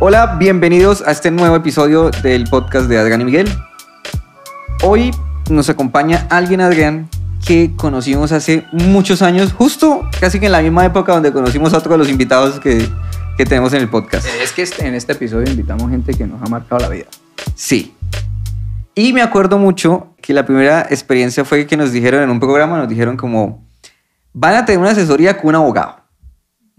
[0.00, 3.48] Hola, bienvenidos a este nuevo episodio del podcast de Adrián y Miguel.
[4.82, 5.10] Hoy
[5.50, 7.08] nos acompaña alguien, Adrián,
[7.46, 11.78] que conocimos hace muchos años, justo casi que en la misma época donde conocimos a
[11.78, 12.86] otro de los invitados que,
[13.36, 14.26] que tenemos en el podcast.
[14.42, 17.06] Es que este- en este episodio invitamos gente que nos ha marcado la vida.
[17.54, 17.94] Sí.
[18.94, 22.78] Y me acuerdo mucho que la primera experiencia fue que nos dijeron en un programa,
[22.78, 23.66] nos dijeron como,
[24.32, 25.99] van a tener una asesoría con un abogado,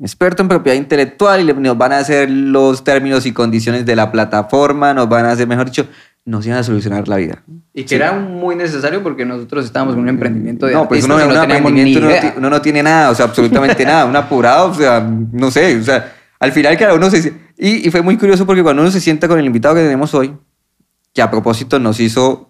[0.02, 4.12] experto en propiedad intelectual, y nos van a hacer los términos y condiciones de la
[4.12, 5.88] plataforma, nos van a hacer, mejor dicho,
[6.26, 7.44] nos iban a solucionar la vida.
[7.74, 11.18] Y que era muy necesario porque nosotros estábamos en un emprendimiento de No, pues uno,
[11.18, 15.00] no emprendimiento, uno, uno no tiene nada, o sea, absolutamente nada, un apurado, o sea,
[15.00, 17.34] no sé, o sea, al final cada uno se...
[17.58, 20.14] Y, y fue muy curioso porque cuando uno se sienta con el invitado que tenemos
[20.16, 20.34] hoy,
[21.14, 22.50] que a propósito nos hizo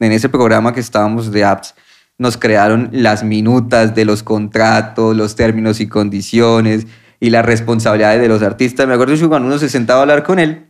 [0.00, 1.74] en ese programa que estábamos de apps,
[2.20, 6.86] nos crearon las minutas de los contratos, los términos y condiciones
[7.18, 8.86] y las responsabilidades de los artistas.
[8.86, 10.66] Me acuerdo que cuando uno se sentaba a hablar con él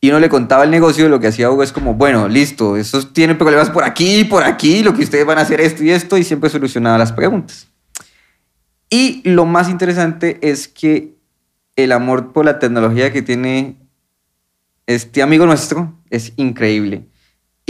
[0.00, 3.12] y uno le contaba el negocio, lo que hacía Hugo es como, bueno, listo, estos
[3.12, 6.16] tienen problemas por aquí, por aquí, lo que ustedes van a hacer esto y esto,
[6.16, 7.66] y siempre solucionaba las preguntas.
[8.88, 11.16] Y lo más interesante es que
[11.74, 13.74] el amor por la tecnología que tiene
[14.86, 17.08] este amigo nuestro es increíble.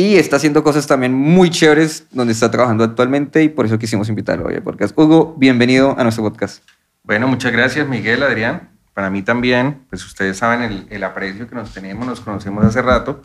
[0.00, 4.08] Y está haciendo cosas también muy chéveres donde está trabajando actualmente y por eso quisimos
[4.08, 4.96] invitarlo hoy al podcast.
[4.96, 6.62] Hugo, bienvenido a nuestro podcast.
[7.02, 8.70] Bueno, muchas gracias Miguel, Adrián.
[8.94, 12.80] Para mí también, pues ustedes saben el, el aprecio que nos tenemos, nos conocemos hace
[12.80, 13.22] rato.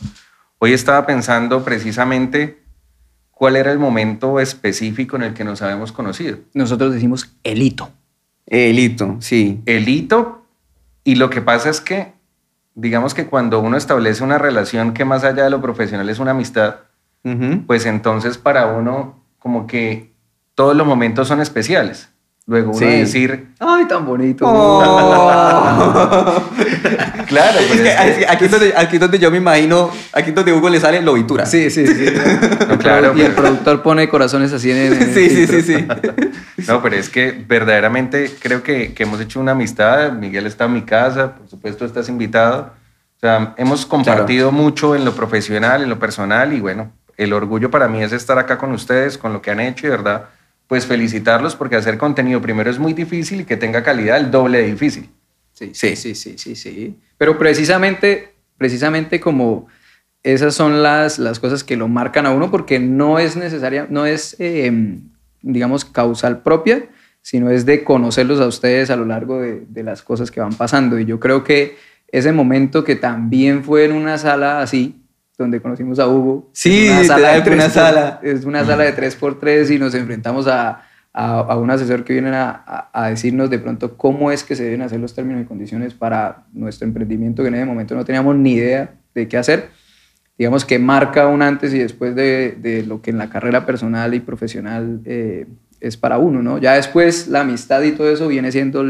[0.58, 2.64] Hoy estaba pensando precisamente
[3.30, 6.40] cuál era el momento específico en el que nos habíamos conocido.
[6.56, 7.92] Nosotros decimos el hito.
[8.48, 9.62] Elito, sí.
[9.68, 10.48] El hito,
[11.04, 12.13] y lo que pasa es que,
[12.76, 16.32] digamos que cuando uno establece una relación que más allá de lo profesional es una
[16.32, 16.76] amistad,
[17.68, 20.14] pues entonces para uno como que
[20.56, 22.10] todos los momentos son especiales.
[22.46, 22.86] Luego uno Sí.
[22.86, 24.44] decir, Ay, tan bonito.
[24.48, 26.42] Oh.
[27.34, 30.30] claro, Es pues que es que- aquí, es donde, aquí donde yo me imagino, aquí
[30.30, 31.46] es donde Hugo le sale lobitura.
[31.46, 32.06] Sí, sí, sí.
[32.70, 34.94] No, claro, y el pero- productor pone corazones así en el.
[34.94, 35.88] en el sí, sí, sí, sí.
[36.68, 40.14] No, pero es que verdaderamente creo que, que hemos hecho una amistad.
[40.14, 42.72] Miguel está en mi casa, por supuesto estás invitado.
[43.18, 47.72] O sea, hemos compartido mucho en lo profesional, en lo personal y bueno, el orgullo
[47.72, 50.26] para mí es estar acá con ustedes, con lo que han hecho y de verdad,
[50.68, 54.60] pues felicitarlos porque hacer contenido primero es muy difícil y que tenga calidad el doble
[54.60, 55.10] de difícil.
[55.54, 57.00] Sí, sí, sí, sí, sí, sí.
[57.18, 59.68] Pero precisamente, precisamente como
[60.24, 64.06] esas son las, las cosas que lo marcan a uno, porque no es necesaria, no
[64.06, 64.98] es, eh,
[65.42, 66.86] digamos, causal propia,
[67.22, 70.54] sino es de conocerlos a ustedes a lo largo de, de las cosas que van
[70.54, 70.98] pasando.
[71.00, 71.78] Y yo creo que
[72.08, 75.02] ese momento que también fue en una sala así,
[75.38, 76.50] donde conocimos a Hugo.
[76.54, 78.20] Sí, en literal, de una tres por- sala.
[78.24, 82.90] Es una sala de 3x3 y nos enfrentamos a, a, un asesor que viene a,
[82.92, 86.46] a- decirnos de pronto cómo es que se deben hacer los términos y condiciones para
[86.54, 89.70] nuestro emprendimiento, que en ese momento no teníamos ni idea de qué hacer.
[90.38, 94.16] Digamos que marca un antes y después de, de lo que en la carrera personal
[94.16, 95.46] y profesional eh,
[95.80, 96.58] es para uno, ¿no?
[96.58, 98.84] Ya después la amistad y todo eso viene siendo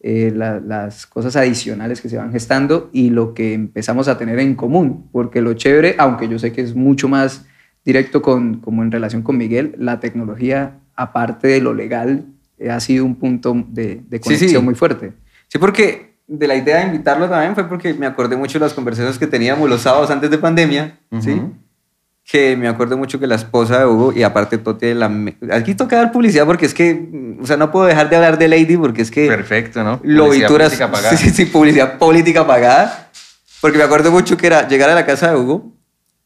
[0.00, 4.38] eh, la- las cosas adicionales que se van gestando y lo que empezamos a tener
[4.38, 7.46] en común, porque lo chévere, aunque yo sé que es mucho más
[7.84, 12.26] directo con, como en relación con Miguel, la tecnología, aparte de lo legal,
[12.58, 14.58] eh, ha sido un punto de, de Sí, conexión sí.
[14.64, 15.12] muy fuerte.
[15.48, 18.74] Sí, porque de la idea de invitarlo también fue porque me acordé mucho de las
[18.74, 21.32] conversaciones que teníamos los sábados antes de pandemia, ¿sí?
[21.32, 21.52] Ujú.
[22.24, 25.08] Que me acuerdo mucho que la esposa de Hugo, y aparte Tote, la...
[25.52, 28.36] aquí toca dar publicidad porque es que, mm, o sea, no puedo dejar de hablar
[28.38, 29.28] de Lady porque es que...
[29.28, 30.00] Perfecto, ¿no?
[30.00, 31.16] Publicidad política pagada.
[31.16, 33.10] Sí, sí, sí, publicidad política pagada.
[33.60, 35.75] Porque me acuerdo mucho que era llegar a la casa de Hugo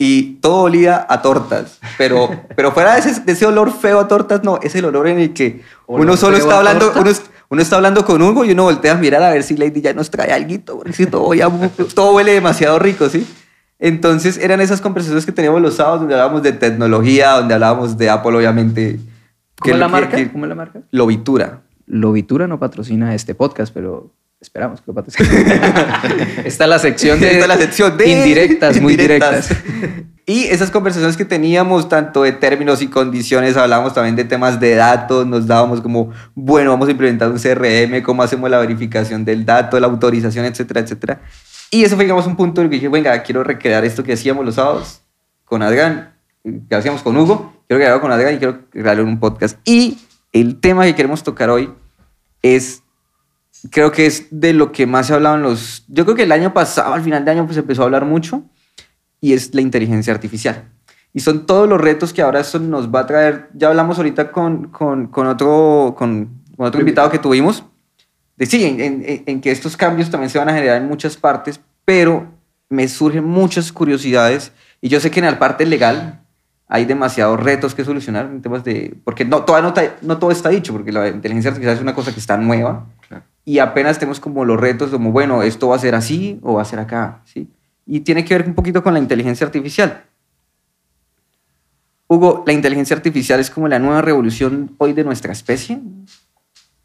[0.03, 1.78] y todo olía a tortas.
[1.99, 5.06] Pero, pero fuera de ese, de ese olor feo a tortas, no, es el olor
[5.09, 7.11] en el que ¿Olor uno solo está hablando, uno,
[7.50, 9.93] uno está hablando con Hugo y uno voltea a mirar a ver si Lady ya
[9.93, 11.50] nos trae algo, porque si todo, ya-
[11.94, 13.27] todo huele demasiado rico, ¿sí?
[13.78, 18.09] Entonces eran esas conversaciones que teníamos los sábados donde hablábamos de tecnología, donde hablábamos de
[18.09, 18.99] Apple, obviamente.
[19.59, 20.17] ¿Cómo que es la marca?
[20.17, 20.81] que- ¿Cómo es la marca?
[20.91, 21.61] Lobitura.
[21.87, 25.04] Lobitura no patrocina este podcast, pero esperamos que lo.
[26.44, 29.48] Está la sección de, Esta es la sección de indirectas, muy indirectas.
[29.48, 30.06] directas.
[30.26, 34.76] Y esas conversaciones que teníamos, tanto de términos y condiciones, hablábamos también de temas de
[34.76, 39.44] datos, nos dábamos como, bueno, vamos a implementar un CRM, cómo hacemos la verificación del
[39.44, 41.20] dato, la autorización, etcétera, etcétera.
[41.70, 44.12] Y eso fue, digamos, un punto en el que dije, venga, quiero recrear esto que
[44.12, 45.02] hacíamos los sábados
[45.44, 46.14] con Adrián,
[46.69, 49.58] que hacíamos con Hugo, quiero crearlo con Adrián y quiero crearlo en un podcast.
[49.64, 49.98] Y
[50.32, 51.70] el tema que queremos tocar hoy
[52.42, 52.84] es
[53.71, 55.85] creo que es de lo que más se ha hablado en los...
[55.89, 58.05] Yo creo que el año pasado, al final de año, pues se empezó a hablar
[58.05, 58.43] mucho
[59.21, 60.71] y es la inteligencia artificial.
[61.12, 63.51] Y son todos los retos que ahora eso nos va a traer.
[63.55, 67.65] Ya hablamos ahorita con, con, con otro, con, con otro invitado que tuvimos
[68.41, 71.61] de sí, en, en, que estos cambios también se van a generar en muchas partes,
[71.85, 72.27] pero
[72.71, 76.23] me surgen muchas curiosidades y yo sé que en la parte legal
[76.67, 78.97] hay demasiados retos que solucionar en temas de...
[79.05, 79.71] Porque no, todavía
[80.01, 82.87] no, no todo está dicho, porque la inteligencia artificial es una cosa que está nueva
[83.50, 86.62] y apenas tenemos como los retos como, bueno, esto va a ser así o va
[86.62, 87.49] a ser acá, ¿sí?
[87.85, 90.05] Y tiene que ver un poquito con la inteligencia artificial.
[92.06, 95.81] Hugo, ¿la inteligencia artificial es como la nueva revolución hoy de nuestra especie?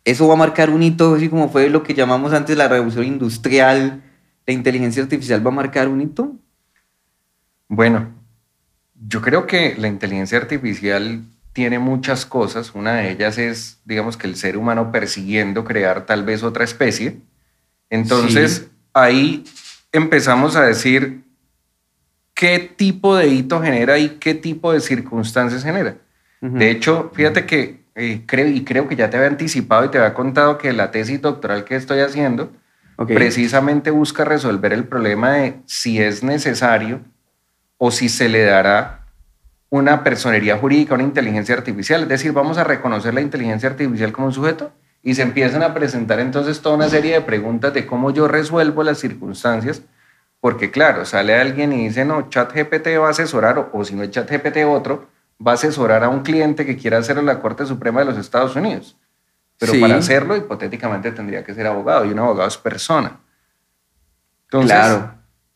[0.03, 3.05] ¿Eso va a marcar un hito, así como fue lo que llamamos antes la revolución
[3.05, 4.01] industrial?
[4.47, 6.33] ¿La inteligencia artificial va a marcar un hito?
[7.67, 8.09] Bueno,
[9.07, 12.75] yo creo que la inteligencia artificial tiene muchas cosas.
[12.75, 17.21] Una de ellas es, digamos, que el ser humano persiguiendo crear tal vez otra especie.
[17.89, 19.45] Entonces, ahí
[19.93, 21.23] empezamos a decir
[22.33, 25.95] qué tipo de hito genera y qué tipo de circunstancias genera.
[26.41, 29.97] De hecho, fíjate que eh, creo, y creo que ya te había anticipado y te
[29.97, 32.51] había contado que la tesis doctoral que estoy haciendo
[33.07, 36.99] precisamente busca resolver el problema de si es necesario
[37.77, 39.04] o si se le dará
[39.69, 42.03] una personería jurídica, una inteligencia artificial.
[42.03, 44.71] Es decir, vamos a reconocer la inteligencia artificial como un sujeto
[45.01, 48.83] y se empiezan a presentar entonces toda una serie de preguntas de cómo yo resuelvo
[48.83, 49.81] las circunstancias.
[50.39, 54.11] Porque claro, sale alguien y dice, no, ChatGPT va a asesorar, o, si no es
[54.11, 55.07] ChatGPT otro,
[55.45, 58.17] va a asesorar a un cliente que quiera hacerlo en la Corte Suprema de los
[58.17, 58.95] Estados Unidos.
[59.57, 63.19] Pero para hacerlo, hipotéticamente tendría que ser abogado, y un abogado es persona.
[64.49, 65.15] claro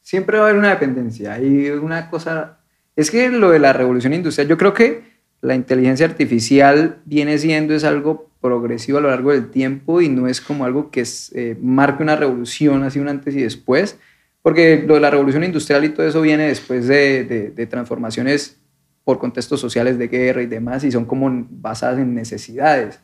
[0.09, 1.39] siempre va a haber una dependencia.
[1.39, 2.58] Y una cosa,
[2.99, 5.03] es que lo de la revolución industrial, yo creo que
[5.39, 10.27] la inteligencia artificial viene siendo es algo progresivo a lo largo del tiempo y no
[10.27, 13.97] es como algo que eh, marque una revolución, así un antes y después,
[14.41, 18.59] porque lo de la revolución industrial y todo eso viene después de, transformaciones
[19.05, 22.99] por contextos sociales de guerra y demás, y son como basadas en necesidades.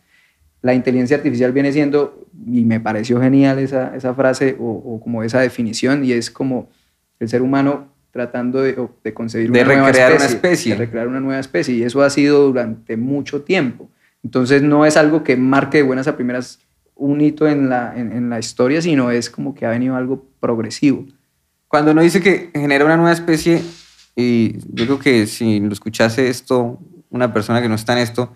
[0.62, 6.03] La inteligencia artificial viene siendo, y me pareció genial esa, frase o como esa definición,
[6.03, 6.69] y es como
[7.21, 10.72] el ser humano tratando de, de concebir una nueva especie, una especie.
[10.72, 11.76] De recrear una nueva especie.
[11.76, 13.90] Y eso ha sido durante mucho tiempo.
[14.24, 16.60] Entonces no es algo que marque de buenas a primeras
[16.96, 21.06] un hito en la, en, la historia, sino es como que ha venido algo progresivo.
[21.68, 23.62] Cuando uno dice que genera una nueva especie,
[24.16, 26.80] y yo creo que si lo escuchase esto
[27.10, 28.32] una persona que no está en esto,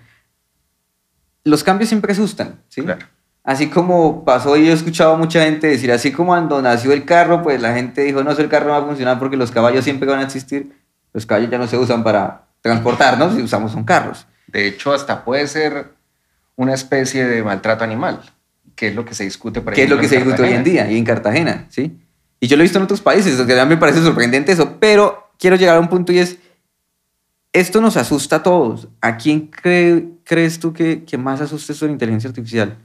[1.46, 2.81] los cambios siempre asustan, ¿sí?
[2.81, 3.06] Claro
[3.44, 6.94] así como pasó y yo he escuchado a mucha gente decir, así como cuando nació
[6.94, 9.51] el carro, pues la gente dijo, no, el carro no va a funcionar porque los
[9.51, 10.74] caballos siempre van a existir.
[11.13, 14.27] Los caballos ya no se usan para transportarnos y usamos son carros.
[14.47, 15.91] De hecho, hasta puede ser
[16.56, 18.21] una especie de maltrato animal,
[18.75, 20.63] que es lo que se discute, por ¿Qué es lo que se discute hoy en
[20.63, 21.97] día y en Cartagena, ¿sí?
[22.39, 24.77] Y yo lo he visto en otros países, que a mí me parece sorprendente eso,
[24.80, 26.38] pero quiero llegar a un punto y es,
[27.51, 28.88] esto nos asusta a todos.
[29.01, 32.77] ¿A quién crees tú que, que más asusta esto de la inteligencia artificial?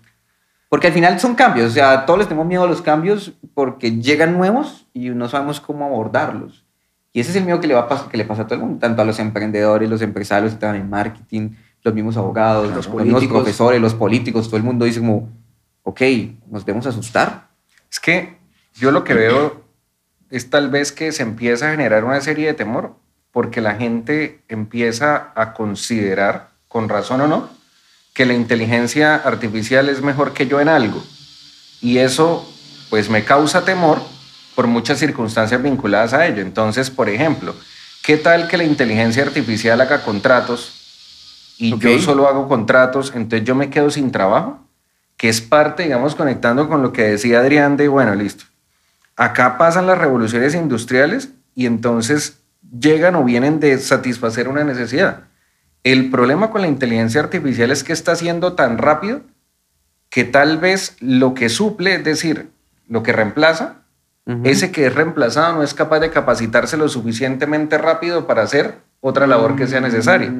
[0.75, 4.01] Porque al final son cambios, o sea, todos les tenemos miedo a los cambios porque
[4.01, 6.65] llegan nuevos y no sabemos cómo abordarlos.
[7.13, 8.63] Y ese es el miedo que le, va a que le pasa a todo el
[8.63, 11.51] mundo, tanto a los emprendedores, los empresarios que están en marketing,
[11.85, 15.31] los mismos abogados, los, mismos profesores, los políticos, todo el mundo dice como,
[15.85, 16.01] ok,
[16.51, 17.51] nos debemos asustar.
[17.89, 18.37] Es que
[18.75, 19.63] yo lo que veo
[20.29, 22.97] es tal vez que se empieza a generar una serie de temor
[23.31, 27.49] porque la gente empieza a considerar, con razón o no,
[28.15, 31.05] que la inteligencia artificial es mejor que yo en algo.
[31.83, 32.49] Y eso
[32.89, 34.01] pues me causa temor
[34.55, 36.41] por muchas circunstancias vinculadas a ello.
[36.41, 37.55] Entonces, por ejemplo,
[38.05, 43.57] ¿qué tal que la inteligencia artificial haga contratos y yo solo hago contratos, entonces yo
[43.57, 44.61] me quedo sin trabajo?
[45.17, 48.45] Que es parte, digamos, conectando con lo que decía Adrián de, bueno, listo.
[49.17, 52.39] Acá pasan las revoluciones industriales y entonces
[52.79, 55.25] llegan o vienen de satisfacer una necesidad.
[55.85, 59.21] El problema con la inteligencia artificial es que está siendo tan rápido
[60.09, 62.49] que tal vez lo que suple, es decir,
[62.89, 63.83] lo que reemplaza,
[64.43, 69.27] ese que es reemplazado no es capaz de capacitarse lo suficientemente rápido para hacer otra
[69.27, 70.33] labor que sea necesaria.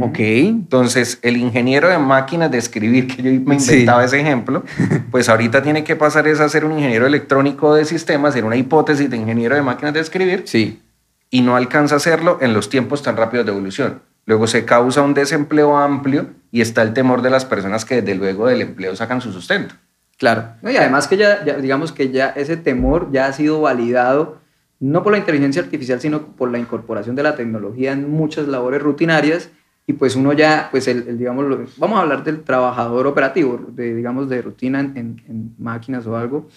[0.00, 0.18] Ok.
[0.18, 4.64] Entonces, el ingeniero de máquinas de escribir, que yo me inventaba ese ejemplo,
[5.10, 8.56] pues ahorita tiene que pasar es a ser un ingeniero electrónico de sistemas, en una
[8.56, 10.44] hipótesis de ingeniero de máquinas de escribir.
[10.46, 10.80] Sí.
[11.28, 14.00] Y no alcanza a hacerlo en los tiempos tan rápidos de evolución.
[14.26, 18.14] Luego se causa un desempleo amplio y está el temor de las personas que desde
[18.14, 19.74] luego del empleo sacan su sustento.
[20.18, 20.52] Claro.
[20.62, 24.38] y además que ya, digamos que ya ese temor ya ha sido validado
[24.78, 28.82] no por la inteligencia artificial, sino por la incorporación de la tecnología en muchas labores
[28.82, 29.50] rutinarias
[29.86, 34.28] y pues uno ya, pues el, digamos, vamos a hablar del trabajador operativo, de, digamos,
[34.28, 36.48] de rutina en, en máquinas o algo,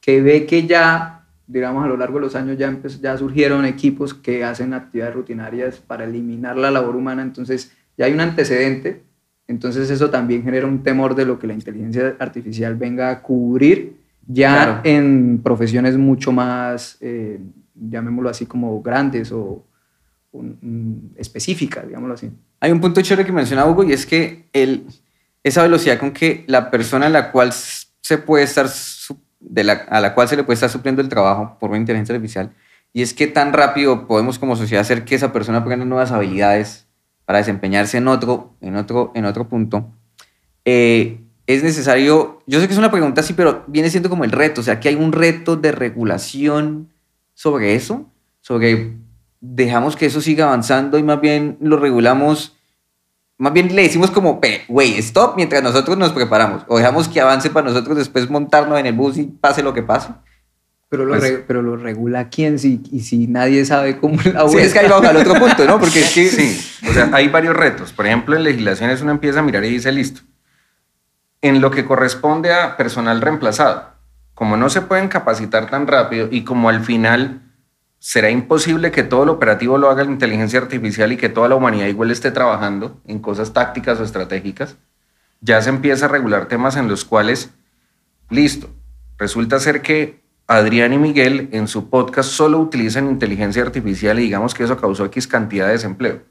[0.00, 4.14] que ve que ya digamos, a lo largo de los años ya, ya surgieron equipos
[4.14, 9.02] que hacen actividades rutinarias para eliminar la labor humana, entonces ya hay un antecedente
[9.48, 13.94] Entonces eso también genera un temor de lo que la inteligencia artificial venga a cubrir
[14.26, 14.80] ya Claro.
[14.82, 17.38] en profesiones mucho más, eh,
[17.76, 19.64] llamémoslo así, como grandes o
[20.32, 22.28] un- un- específicas, digámoslo así.
[22.58, 24.84] Hay un punto chévere que menciona Hugo y es que el,
[25.44, 28.66] esa velocidad con que la persona a la cual se puede estar
[29.48, 32.14] de la, a la cual se le puede estar supliendo el trabajo por una inteligencia
[32.14, 32.52] artificial.
[32.92, 36.86] Y es que tan rápido podemos como sociedad hacer que esa persona aprenda nuevas habilidades
[37.24, 39.90] para desempeñarse en otro en otro en otro punto.
[40.64, 44.32] Eh, es necesario yo sé que es una pregunta así pero viene siendo como el
[44.32, 44.60] reto.
[44.60, 46.92] O sea que hay un reto de regulación
[47.34, 48.06] sobre eso
[48.40, 48.96] sobre
[49.40, 52.55] dejamos que eso siga avanzando y más bien lo regulamos,
[53.38, 57.20] más bien le decimos como, "Pe- güey, stop mientras nosotros nos preparamos, o dejamos que
[57.20, 60.08] avance para nosotros después montarnos en el bus y pase lo que pase.
[60.88, 64.48] Pero lo, Pues- re- pero lo regula quién si, y si nadie sabe cómo la
[64.48, 65.80] Sí, es que ahí vamos al otro punto, ¿no?
[65.80, 66.28] Porque es que...
[66.28, 67.92] Sí, o sea, hay varios retos.
[67.92, 70.20] Por ejemplo, en legislaciones uno empieza a mirar y dice, listo,
[71.42, 73.90] en lo que corresponde a personal reemplazado,
[74.34, 77.42] como no se pueden capacitar tan rápido y como al final
[78.06, 81.56] será imposible que todo el operativo lo haga la inteligencia artificial y que toda la
[81.56, 84.76] humanidad igual esté trabajando en cosas tácticas o estratégicas,
[85.40, 87.50] ya se empieza a regular temas en los cuales,
[88.30, 88.70] listo,
[89.18, 94.54] resulta ser que Adrián y Miguel en su podcast solo utilizan inteligencia artificial y digamos
[94.54, 96.22] que eso causó X cantidad de desempleo.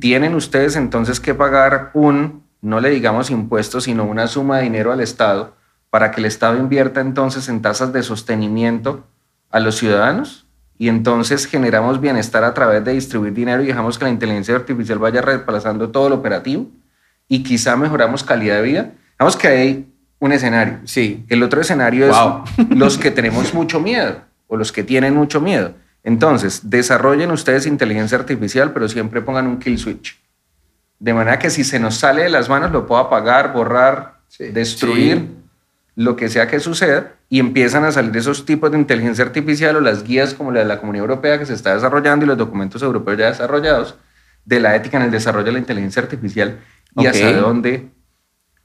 [0.00, 4.90] Tienen ustedes entonces que pagar un, no le digamos impuestos, sino una suma de dinero
[4.90, 5.54] al Estado
[5.90, 9.06] para que el Estado invierta entonces en tasas de sostenimiento
[9.48, 10.48] a los ciudadanos
[10.82, 14.98] y entonces generamos bienestar a través de distribuir dinero y dejamos que la inteligencia artificial
[14.98, 16.66] vaya reemplazando todo el operativo
[17.28, 18.90] y quizá mejoramos calidad de vida.
[19.16, 20.80] Digamos que hay un escenario.
[20.84, 21.24] Sí.
[21.28, 22.42] El otro escenario Wow.
[22.58, 25.72] es los que tenemos mucho miedo o los que tienen mucho miedo.
[26.02, 30.20] Entonces, desarrollen ustedes inteligencia artificial, pero siempre pongan un kill switch.
[30.98, 34.46] De manera que si se nos sale de las manos, lo puedo apagar, borrar, Sí.
[34.46, 35.30] destruir, Sí.
[35.94, 39.80] Lo que sea que suceda, y empiezan a salir esos tipos de inteligencia artificial o
[39.80, 42.82] las guías como la de la Comunidad Europea que se está desarrollando y los documentos
[42.82, 43.96] europeos ya desarrollados
[44.44, 46.58] de la ética en el desarrollo de la inteligencia artificial
[46.96, 47.90] y hasta dónde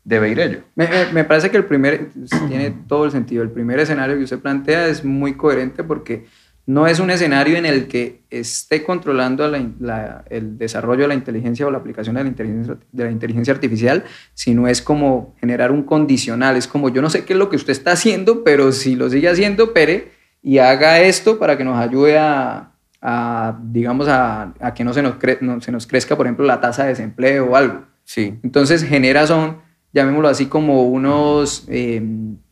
[0.03, 0.59] debe ir ello.
[0.75, 2.09] Me- me parece que el primer,
[2.47, 6.25] tiene todo el sentido, el primer escenario que usted plantea es muy coherente porque
[6.67, 11.07] no es un escenario en el que esté controlando la in- la- el desarrollo de
[11.07, 15.33] la inteligencia o la aplicación de la, inteligencia, de la inteligencia artificial, sino es como
[15.39, 18.43] generar un condicional, es como yo no sé qué es lo que usted está haciendo,
[18.43, 20.11] pero si lo sigue haciendo, pere
[20.43, 25.01] y haga esto para que nos ayude a, a, digamos, a, a que no se,
[25.01, 27.83] nos cre- no se nos crezca, por ejemplo, la tasa de desempleo o algo.
[28.03, 28.37] Sí.
[28.43, 29.57] Entonces genera son,
[29.93, 32.01] llamémoslo así, como unos, eh,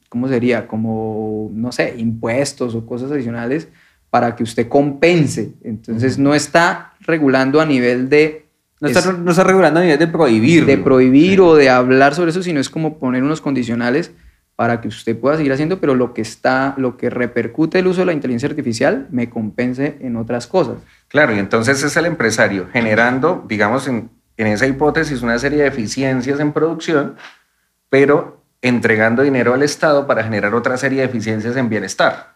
[0.07, 0.67] ¿cómo sería?
[0.67, 3.67] Como, no sé, impuestos o cosas adicionales
[4.10, 5.54] para que usted compense.
[5.64, 8.46] Entonces no está regulando a nivel de,
[8.82, 10.66] No es- está, no está regulando a nivel de prohibir.
[10.66, 14.12] de prohibir o de hablar sobre eso, sino es como poner unos condicionales
[14.56, 18.00] para que usted pueda seguir haciendo, pero lo que está, lo que repercute el uso
[18.02, 20.76] de la inteligencia artificial me compense en otras cosas.
[21.10, 25.68] Claro, y entonces es el empresario generando, digamos, en, en esa hipótesis, una serie de
[25.68, 27.16] eficiencias en producción,
[27.90, 32.34] pero entregando dinero al Estado para generar otra serie de eficiencias en bienestar.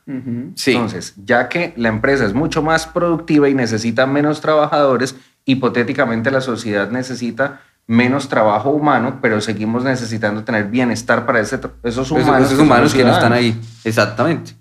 [0.53, 0.73] Sí.
[0.73, 6.41] Entonces, ya que la empresa es mucho más productiva y necesita menos trabajadores, hipotéticamente la
[6.41, 12.57] sociedad necesita menos trabajo humano, pero seguimos necesitando tener bienestar para ese esos humanos, esos
[12.57, 13.59] son humanos los que no están ahí.
[13.83, 14.53] Exactamente.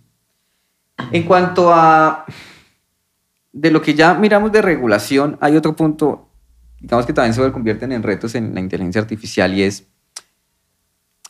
[1.13, 2.25] En cuanto a
[3.53, 6.31] de lo que ya miramos de regulación, hay otro punto,
[6.81, 9.87] digamos que también se convierten en retos en la inteligencia artificial y es,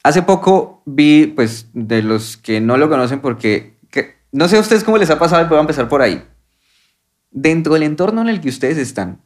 [0.08, 4.60] hace poco vi, pues, de los que no lo conocen porque, que- no sé a
[4.60, 6.24] ustedes cómo les ha pasado, pero voy a empezar por ahí.
[7.30, 9.20] Dentro del entorno en el que ustedes están,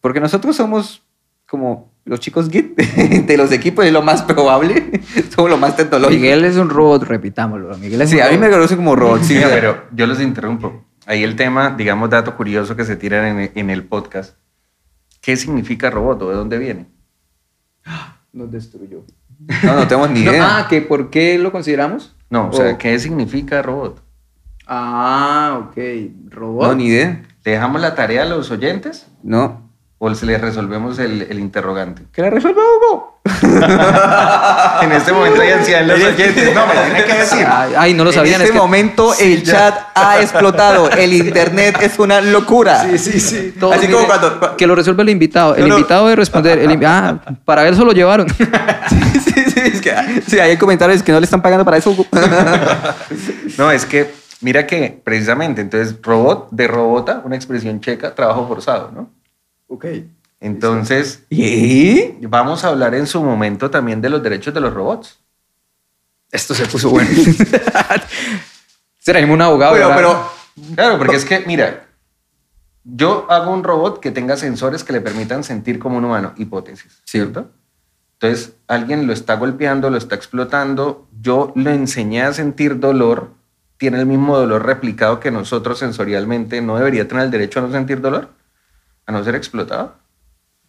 [0.00, 1.02] porque nosotros somos
[1.46, 2.74] como los chicos Git
[3.26, 5.00] de los equipos, es lo más probable,
[5.34, 6.20] somos lo más tecnológico.
[6.20, 7.76] Miguel es un robot, repitámoslo.
[7.78, 8.52] Miguel es Sí, a mí me robot.
[8.56, 9.22] conoce como robot.
[9.22, 10.84] Sí, Mira, pero yo los interrumpo.
[11.06, 14.36] Ahí el tema, digamos, dato curioso que se tiran en, en el podcast.
[15.20, 16.86] ¿Qué significa robot o de dónde viene?
[18.32, 19.04] Nos destruyó.
[19.62, 20.58] No, no tenemos ni No, idea.
[20.58, 22.14] ah, ¿que ¿por qué lo consideramos?
[22.30, 24.02] No, o sea, O- ¿qué significa robot?
[24.66, 25.76] Ah, ok.
[26.30, 26.66] Robot.
[26.68, 27.22] no, ni idea.
[27.44, 29.63] ¿Le dejamos la tarea a los oyentes No.
[30.06, 32.02] O se les resolvemos el, el interrogante?
[32.12, 33.20] Que la resuelva Hugo.
[34.82, 36.54] En este momento hay ancianos los oyentes.
[36.54, 37.46] No, me tiene que decir.
[37.50, 38.34] Ay, ay, no lo sabían.
[38.36, 40.90] en es este que- momento el chat ha explotado.
[40.90, 42.82] El internet es una locura.
[42.84, 43.54] Sí, sí, sí.
[43.72, 45.54] Así como cuando- cu- Que lo resuelve el invitado.
[45.54, 45.76] El No, no.
[45.78, 46.58] invitado debe responder.
[46.58, 48.26] El invi- ah, para eso lo llevaron.
[48.88, 51.90] Sí, sí, sí, es que, sí, hay comentarios que no le están pagando para eso,
[51.90, 52.06] Hugo.
[53.58, 54.10] No, es que,
[54.42, 59.08] mira que precisamente, entonces, robot, de robota, una expresión checa, trabajo forzado, ¿no?
[59.74, 59.86] Ok.
[60.40, 62.26] Entonces, ¿Y?
[62.26, 65.18] vamos a hablar en su momento también de los derechos de los robots.
[66.30, 67.08] Esto se puso bueno.
[68.98, 69.74] Será un abogado.
[69.74, 70.34] Pero, pero,
[70.74, 71.86] Claro, porque es que, mira,
[72.84, 77.02] yo hago un robot que tenga sensores que le permitan sentir como un humano, hipótesis.
[77.04, 77.50] ¿cierto?
[78.14, 83.32] Entonces, alguien lo está golpeando, lo está explotando, yo le enseñé a sentir dolor,
[83.76, 87.72] tiene el mismo dolor replicado que nosotros sensorialmente, ¿no debería tener el derecho a no
[87.72, 88.30] sentir dolor?
[89.06, 89.96] ¿A no ser explotado?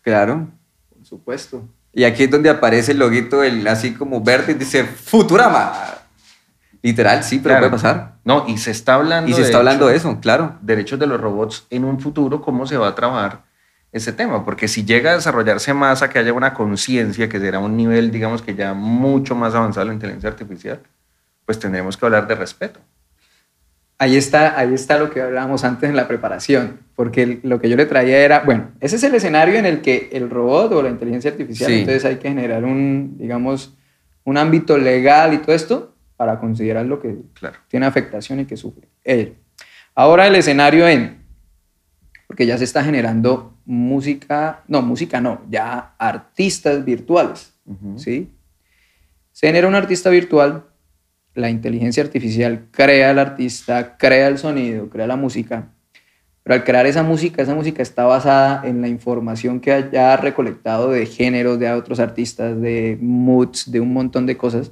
[0.01, 0.48] claro.
[0.89, 1.63] Por supuesto.
[1.94, 5.72] Y aquí es donde aparece el loguito, el, así como verde, y dice Futurama.
[6.82, 7.62] Literal, sí, pero Claro.
[7.70, 8.15] puede pasar.
[8.24, 10.58] No, y se está hablando Y se de está hablando de eso, claro.
[10.62, 13.44] derechos de los robots en un futuro, cómo se va a trabajar
[13.92, 17.60] ese tema, porque si llega a desarrollarse más a que haya una conciencia, que será
[17.60, 20.82] un nivel, digamos que ya mucho más avanzado la inteligencia artificial,
[21.46, 22.80] pues tendremos que hablar de respeto.
[23.98, 27.70] Ahí está, ahí está lo que hablábamos antes en la preparación, porque el- lo que
[27.70, 30.82] yo le traía era, bueno, ese es el escenario en el que el robot o
[30.82, 31.80] la inteligencia artificial, Sí.
[31.80, 33.75] entonces hay que generar un, digamos,
[34.24, 37.58] un ámbito legal y todo esto para considerar lo que Claro.
[37.68, 38.88] tiene afectación y que sufre.
[39.04, 39.34] ello.
[39.94, 41.24] Ahora el escenario en,
[42.28, 48.00] porque ya se está generando música, no, música no, ya artistas virtuales, Ujú.
[48.00, 48.32] ¿sí?
[49.32, 50.64] Se genera un artista virtual,
[51.34, 55.68] la inteligencia artificial crea al artista, crea el sonido, crea la música,
[56.46, 60.92] pero al crear esa música, esa música está basada en la información que haya recolectado
[60.92, 64.72] de géneros, de otros artistas, de moods, de un montón de cosas.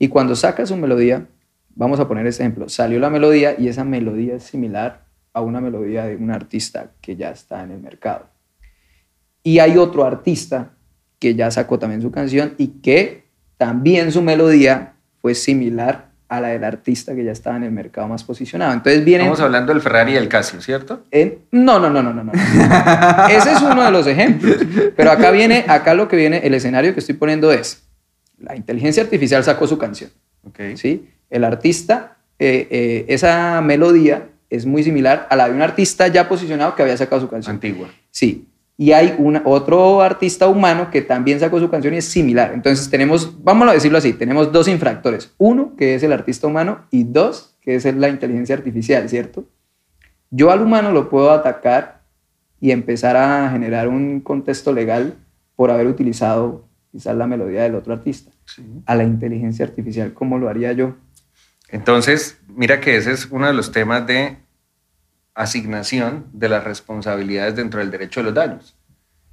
[0.00, 1.28] Y cuando saca su melodía,
[1.76, 5.60] vamos a poner este ejemplo, salió la melodía y esa melodía es similar a una
[5.60, 8.26] melodía de un artista que ya está en el mercado.
[9.44, 10.72] Y hay otro artista
[11.20, 16.48] que ya sacó también su canción y que también su melodía fue similar a la
[16.48, 18.72] del artista que ya estaba en el mercado más posicionado.
[18.72, 19.26] Entonces vienen...
[19.26, 21.04] Estamos hablando del Ferrari y el Casio, ¿cierto?
[21.10, 22.32] en- no, no, no, no, no, no.
[23.28, 24.56] Ese es uno de los ejemplos.
[24.96, 27.82] Pero acá viene, acá lo que viene, el escenario que estoy poniendo es,
[28.38, 30.10] la inteligencia artificial sacó su canción.
[30.44, 30.58] Ok.
[30.76, 31.06] ¿sí?
[31.28, 36.28] El artista, eh, eh, esa melodía es muy similar a la de un artista ya
[36.30, 37.56] posicionado que había sacado su canción.
[37.56, 37.88] Antigua.
[38.10, 38.48] Sí.
[38.82, 42.50] Y hay una, otro artista humano que también sacó su canción y es similar.
[42.52, 45.32] Entonces tenemos, vamos a decirlo así, tenemos dos infractores.
[45.38, 49.44] Uno, que es el artista humano, y dos, que es la inteligencia artificial, ¿cierto?
[50.30, 52.02] Yo al humano lo puedo atacar
[52.60, 55.14] y empezar a generar un contexto legal
[55.54, 58.32] por haber utilizado quizás la melodía del otro artista.
[58.86, 60.96] A la inteligencia artificial, ¿cómo lo haría yo?
[61.68, 64.38] Entonces, mira que ese es uno de los temas de
[65.34, 68.76] asignación de las responsabilidades dentro del derecho de los daños.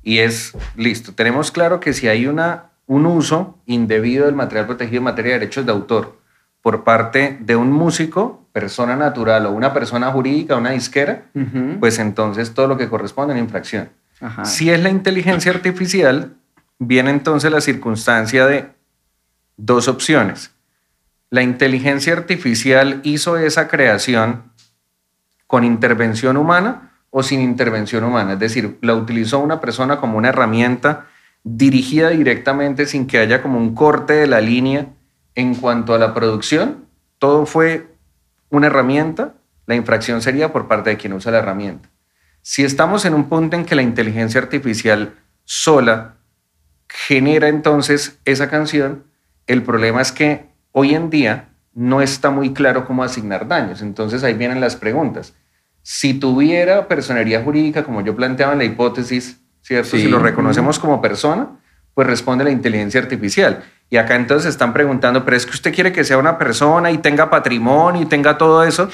[0.01, 4.99] Y es, listo, tenemos claro que si hay una, un uso indebido del material protegido
[4.99, 6.19] en materia de derechos de autor
[6.61, 11.25] por parte de un músico, persona natural o una persona jurídica, una disquera,
[11.79, 13.89] pues entonces todo lo que corresponde a una infracción.
[14.19, 14.43] Ajá.
[14.45, 16.35] Si es la inteligencia artificial,
[16.77, 18.69] viene entonces la circunstancia de
[19.55, 20.51] dos opciones.
[21.29, 24.43] La inteligencia artificial hizo esa creación
[25.49, 28.33] con intervención humana o sin intervención humana.
[28.33, 31.07] Es decir, la utilizó una persona como una herramienta
[31.43, 34.89] dirigida directamente sin que haya como un corte de la línea
[35.33, 36.85] en cuanto a la producción.
[37.17, 37.87] Todo fue
[38.51, 39.33] una herramienta.
[39.65, 41.89] La infracción sería por parte de quien usa la herramienta.
[42.43, 46.17] Si estamos en un punto en que la inteligencia artificial sola
[46.87, 49.05] genera entonces esa canción,
[49.47, 53.81] el problema es que hoy en día no está muy claro cómo asignar daños.
[53.81, 55.33] Entonces ahí vienen las preguntas.
[55.91, 59.89] Si tuviera personería jurídica, como yo planteaba en la hipótesis, ¿cierto?
[59.89, 60.01] Sí.
[60.03, 61.47] Si lo reconocemos como persona,
[61.95, 63.63] pues responde la inteligencia artificial.
[63.89, 66.99] Y acá entonces están preguntando, pero es que usted quiere que sea una persona y
[66.99, 68.87] tenga patrimonio y tenga todo eso.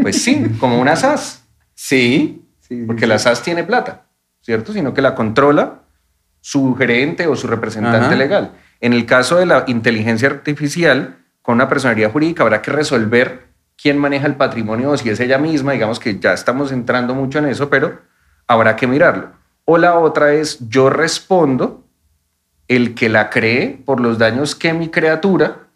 [0.00, 1.44] Pues sí, como una SAS.
[1.74, 2.42] Sí.
[2.60, 3.08] Sí, Porque sí.
[3.08, 4.06] la SAS tiene plata,
[4.40, 4.72] ¿cierto?
[4.72, 5.82] Sino que la controla
[6.40, 8.16] su gerente o su representante Ajá.
[8.16, 8.52] legal.
[8.80, 13.47] En el caso de la inteligencia artificial, con una personería jurídica habrá que resolver
[13.80, 17.38] quién maneja el patrimonio o si es ella misma, digamos que ya estamos entrando mucho
[17.38, 18.00] en eso, pero
[18.46, 19.30] habrá que mirarlo.
[19.64, 21.84] O la otra es yo respondo
[22.66, 25.68] el que la cree por los daños que mi criatura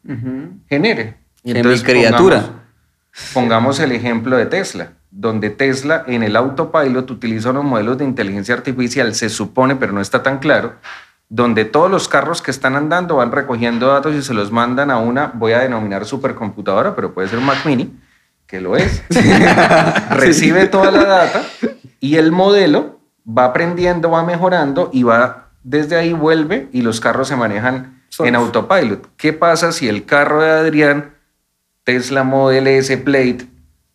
[0.68, 1.16] genere.
[1.44, 2.40] Y mi criatura.
[2.42, 8.04] Pongamos, pongamos el ejemplo de Tesla, donde Tesla en el autopilot utiliza unos modelos de
[8.04, 10.74] inteligencia artificial, se supone, pero no está tan claro,
[11.34, 14.98] donde todos los carros que están andando van recogiendo datos y se los mandan a
[14.98, 17.98] una, voy a denominar supercomputadora, pero puede ser un Mac Mini,
[18.46, 19.02] que lo es.
[20.10, 21.42] Recibe toda la data
[22.00, 27.28] y el modelo va aprendiendo, va mejorando y va desde ahí vuelve y los carros
[27.28, 28.28] se manejan Solos.
[28.28, 29.08] en autopilot.
[29.16, 31.14] ¿Qué pasa si el carro de Adrián,
[31.84, 33.46] Tesla Model S Plate,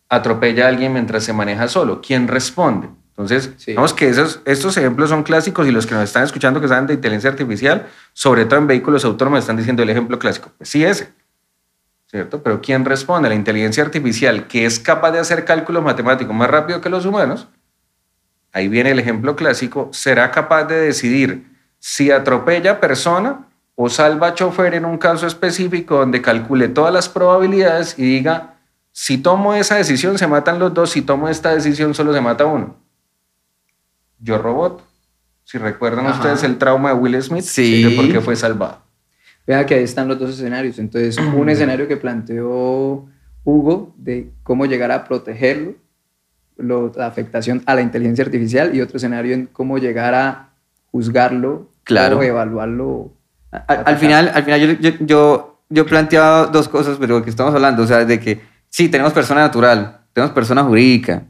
[0.08, 2.00] atropella a alguien mientras se maneja solo?
[2.04, 2.88] ¿Quién responde?
[3.18, 3.74] Entonces, Sí.
[3.74, 6.86] vamos que esos, estos ejemplos son clásicos y los que nos están escuchando que saben
[6.86, 10.50] de inteligencia artificial, sobre todo en vehículos autónomos, están diciendo el ejemplo clásico.
[10.56, 11.10] Pues sí, ese.
[12.06, 12.40] ¿Cierto?
[12.44, 13.28] Pero ¿quién responde?
[13.28, 17.48] La inteligencia artificial, que es capaz de hacer cálculos matemáticos más rápido que los humanos,
[18.52, 21.44] ahí viene el ejemplo clásico, será capaz de decidir
[21.80, 27.98] si atropella persona o salva chofer en un caso específico donde calcule todas las probabilidades
[27.98, 28.54] y diga,
[28.92, 32.46] si tomo esa decisión se matan los dos, si tomo esta decisión solo se mata
[32.46, 32.76] uno.
[34.20, 34.82] Yo robot.
[35.44, 36.16] Si recuerdan Ajá.
[36.16, 37.82] ustedes el trauma de Will Smith, Sí.
[37.82, 38.78] de por qué fue salvado.
[39.46, 40.78] Vea que ahí están los dos escenarios.
[40.78, 43.06] Entonces, un escenario que planteó
[43.44, 45.74] Hugo de cómo llegar a protegerlo,
[46.58, 50.50] lo- la afectación a la inteligencia artificial, y otro escenario en cómo llegar a
[50.90, 52.18] juzgarlo Claro.
[52.18, 53.12] o evaluarlo.
[53.50, 57.54] Al, al final, al final yo, yo, yo, yo planteaba dos cosas, pero que estamos
[57.54, 61.22] hablando, o sea, de que sí, tenemos persona natural, tenemos persona jurídica.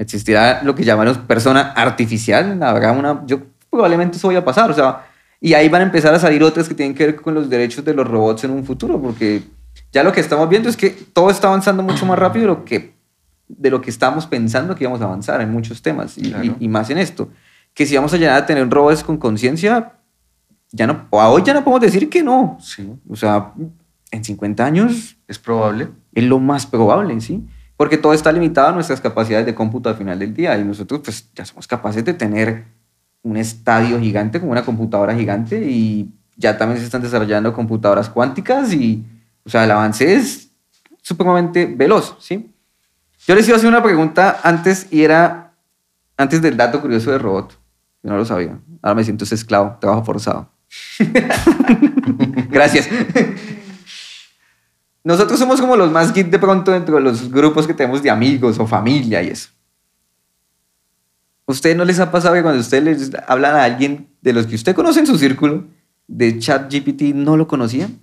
[0.00, 4.74] Existirá lo que llamamos persona artificial, habrá una, yo probablemente eso vaya a pasar, o
[4.74, 5.04] sea,
[5.42, 7.84] y ahí van a empezar a salir otras que tienen que ver con los derechos
[7.84, 9.42] de los robots en un futuro, porque
[9.92, 12.64] ya lo que estamos viendo es que todo está avanzando mucho más rápido de lo
[12.64, 12.94] que,
[13.46, 16.44] de lo que estábamos pensando que íbamos a avanzar en muchos temas, y, Claro.
[16.58, 17.28] y- y más en esto.
[17.74, 19.92] Que si vamos a llegar a tener robots con conciencia,
[20.72, 22.56] ya no, hoy ya no podemos decir que no.
[22.60, 23.52] Sí, O sea,
[24.10, 25.88] en 50 años es probable.
[26.14, 27.44] es lo más probable, ¿sí?
[27.80, 31.00] Porque todo está limitado a nuestras capacidades de cómputo al final del día y nosotros
[31.02, 32.66] pues ya somos capaces de tener
[33.22, 38.74] un estadio gigante como una computadora gigante y ya también se están desarrollando computadoras cuánticas
[38.74, 39.02] y,
[39.44, 40.50] o sea, el avance es
[41.00, 42.54] supremamente veloz, ¿sí?
[43.26, 45.54] Yo les iba a hacer una pregunta antes y era
[46.18, 47.58] antes del dato curioso de robot.
[48.02, 48.58] Yo no lo sabía.
[48.82, 50.50] Ahora me siento ese esclavo, trabajo forzado.
[52.50, 52.90] Gracias.
[55.02, 58.10] Nosotros somos como los más geek de pronto dentro de los grupos que tenemos de
[58.10, 59.48] amigos o familia y eso.
[61.46, 64.54] ¿Usted no les ha pasado que cuando usted les hablan a alguien de los que
[64.54, 65.64] usted conoce en su círculo
[66.06, 67.98] de ChatGPT no lo conocían?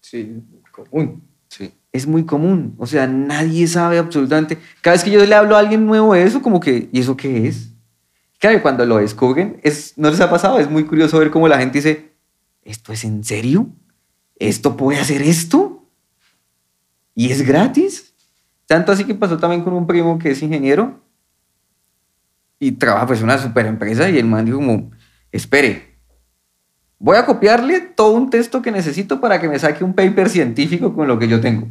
[0.00, 1.22] Sí, común.
[1.48, 1.72] Sí.
[1.92, 2.74] Es muy común.
[2.78, 4.58] O sea, nadie sabe absolutamente.
[4.80, 7.16] Cada vez que yo le hablo a alguien nuevo de eso, como que, ¿y eso
[7.16, 7.70] qué es?
[8.38, 10.58] Claro, cuando lo descubren, es, ¿no les ha pasado?
[10.58, 12.12] Es muy curioso ver cómo la gente dice,
[12.64, 13.68] ¿esto es en serio?
[14.36, 15.81] ¿Esto puede hacer esto?
[17.14, 18.14] ¿Y es gratis?
[18.66, 21.00] Tanto así que pasó también con un primo que es ingeniero
[22.58, 24.90] y trabaja pues en una super empresa y el man dijo como,
[25.32, 25.96] espere,
[26.98, 30.94] voy a copiarle todo un texto que necesito para que me saque un paper científico
[30.94, 31.66] con lo que yo tengo.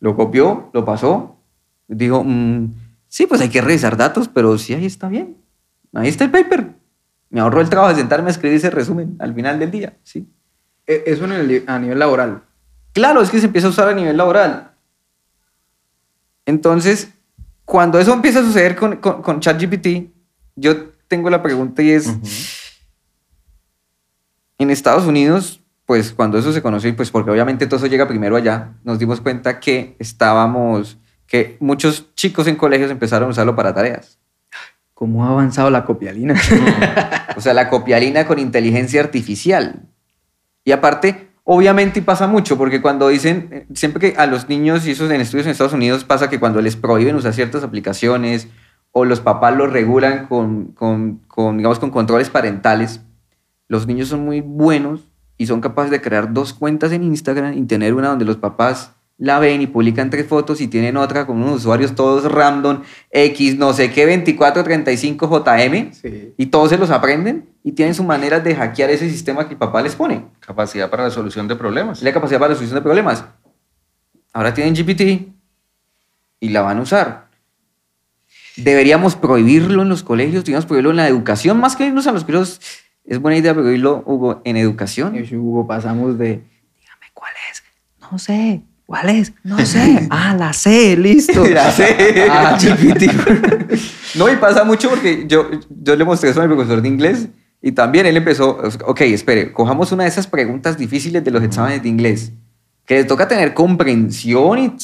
[0.00, 1.38] Lo copió, lo pasó,
[1.86, 2.72] dijo, "Mm,
[3.08, 5.36] sí, pues hay que revisar datos, pero sí, ahí está bien.
[5.92, 6.74] Ahí está el paper.
[7.30, 10.26] Me ahorró el trabajo de sentarme a escribir ese resumen al final del día, sí.
[10.86, 11.24] E- Eso
[11.66, 12.42] a nivel laboral.
[12.96, 14.70] Claro, es que se empieza a usar a nivel laboral.
[16.46, 17.12] Entonces,
[17.66, 20.08] cuando eso empieza a suceder con, con, con ChatGPT,
[20.54, 22.08] yo tengo la pregunta y es,
[24.56, 28.08] en Estados Unidos, pues cuando eso se conoció, y pues porque obviamente todo eso llega
[28.08, 33.54] primero allá, nos dimos cuenta que estábamos, que muchos chicos en colegios empezaron a usarlo
[33.54, 34.18] para tareas.
[34.94, 36.34] ¿Cómo ha avanzado la copialina?
[37.36, 39.82] O sea, la copialina con inteligencia artificial.
[40.64, 44.90] Y aparte, obviamente pasa mucho, porque cuando dicen, eh, siempre que a los niños, y
[44.90, 48.48] eso en estudios en Estados Unidos pasa que cuando les prohíben usar ciertas aplicaciones
[48.90, 53.00] o los papás los regulan con, con, con, digamos, con controles parentales,
[53.68, 57.62] los niños son muy buenos y son capaces de crear dos cuentas en Instagram y
[57.66, 61.38] tener una donde los papás la ven y publican tres fotos y tienen otra con
[61.42, 66.34] unos usuarios todos random, X, no sé qué, 2435JM, Sí.
[66.36, 69.58] y todos se los aprenden y tienen su manera de hackear ese sistema que el
[69.58, 70.24] papá les pone.
[70.40, 72.02] Capacidad para la solución de problemas.
[72.02, 73.24] La capacidad para la solución de problemas.
[74.32, 75.32] Ahora tienen GPT
[76.40, 77.26] y la van a usar.
[78.56, 82.24] Deberíamos prohibirlo en los colegios, deberíamos prohibirlo en la educación, más que irnos a los
[82.24, 82.60] colegios.
[83.04, 85.14] Es buena idea prohibirlo, Hugo, en educación.
[85.16, 86.28] Y Hugo, pasamos de,
[86.80, 87.62] dígame cuál es.
[88.10, 88.62] No sé.
[88.86, 89.32] ¿Cuál es?
[89.42, 90.06] No sé.
[90.10, 91.44] Ah, la sé, listo.
[91.46, 92.28] La sé.
[92.30, 93.12] Ah, GPT.
[94.14, 97.28] No, y pasa mucho porque yo, yo le mostré eso a mi profesor de inglés
[97.60, 101.82] y también él empezó, ok, espere, cojamos una de esas preguntas difíciles de los exámenes
[101.82, 102.32] de inglés,
[102.84, 104.76] que les toca tener comprensión y...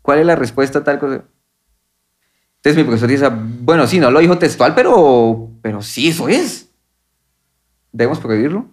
[0.00, 1.24] ¿Cuál es la respuesta a tal cosa?
[2.56, 6.70] Entonces mi profesor dice, bueno, sí, no lo dijo textual, pero, pero sí, eso es.
[7.92, 8.66] ¿Debemos prohibirlo?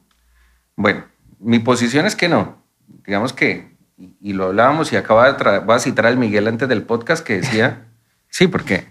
[0.75, 1.05] Bueno,
[1.39, 2.60] mi posición es que no.
[3.05, 6.83] Digamos que, y, lo hablábamos y acaba de voy a citar al Miguel antes del
[6.83, 7.85] podcast que decía,
[8.29, 8.87] sí, porque,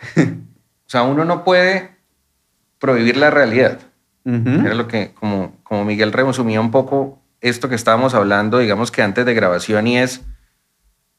[0.16, 1.96] o sea, uno no puede
[2.78, 3.78] prohibir la realidad.
[4.24, 4.66] Ujú.
[4.66, 9.02] Era lo que, como, como Miguel resumía un poco esto que estábamos hablando, digamos que
[9.02, 10.22] antes de grabación, y es,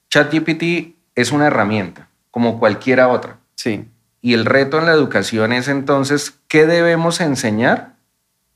[0.10, 2.10] ChatGPT es una herramienta.
[2.30, 3.39] como cualquiera otra.
[3.56, 3.89] Sí.
[4.22, 7.96] Y el reto en la educación es entonces qué debemos enseñar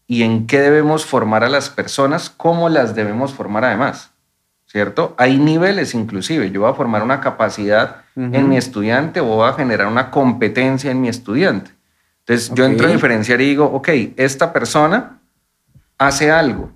[0.08, 4.12] y en qué debemos formar a las personas, cómo las debemos formar además.
[4.68, 5.16] ¿Cierto?
[5.18, 6.52] Hay niveles inclusive.
[6.52, 10.92] Yo voy a formar una capacidad en mi estudiante o voy a generar una competencia
[10.92, 11.72] en mi estudiante.
[12.20, 15.20] Entonces yo entro a diferenciar y digo, ok, esta persona
[15.98, 16.72] hace algo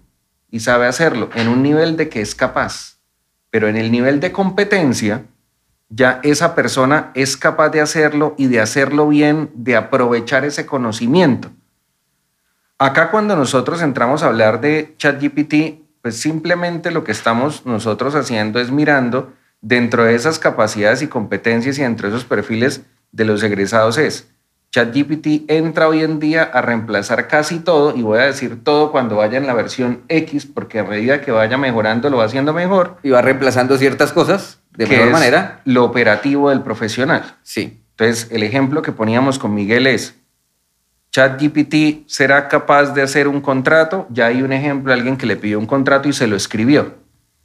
[0.52, 3.00] y sabe hacerlo en un nivel de que es capaz,
[3.50, 5.26] pero en el nivel de competencia,
[5.90, 11.50] ya esa persona es capaz de hacerlo y de hacerlo bien, de aprovechar ese conocimiento.
[12.82, 18.60] Acá cuando nosotros entramos a hablar de ChatGPT, pues simplemente lo que estamos nosotros haciendo
[18.60, 23.44] es mirando dentro de esas capacidades y competencias y dentro de esos perfiles de los
[23.44, 24.30] egresados es,
[24.72, 29.18] ChatGPT entra hoy en día a reemplazar casi todo, y voy a decir todo cuando
[29.18, 32.98] vaya en la versión X, porque a medida que vaya mejorando lo va haciendo mejor.
[33.04, 35.62] Y va reemplazando ciertas cosas de mejor manera.
[35.66, 37.36] Lo operativo del profesional.
[37.42, 37.84] Sí.
[37.98, 40.19] Entonces, el ejemplo que poníamos con Miguel es,
[41.20, 44.08] ChatGPT será capaz de hacer un contrato.
[44.10, 46.94] Ya hay un ejemplo, alguien que le pidió un contrato y se lo escribió.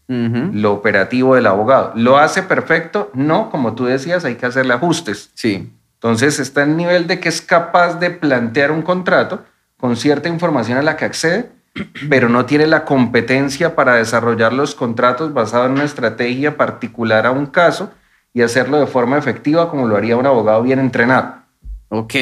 [0.06, 1.92] Lo operativo del abogado.
[1.96, 3.10] ¿Lo hace perfecto?
[3.14, 5.30] No, como tú decías, hay que hacerle ajustes.
[5.34, 5.72] Sí.
[5.94, 9.42] Entonces está en nivel de que es capaz de plantear un contrato
[9.76, 11.50] con cierta información a la que accede,
[12.08, 17.32] pero no tiene la competencia para desarrollar los contratos basado en una estrategia particular a
[17.32, 17.90] un caso
[18.32, 21.42] y hacerlo de forma efectiva como lo haría un abogado bien entrenado.
[21.88, 22.14] Ok.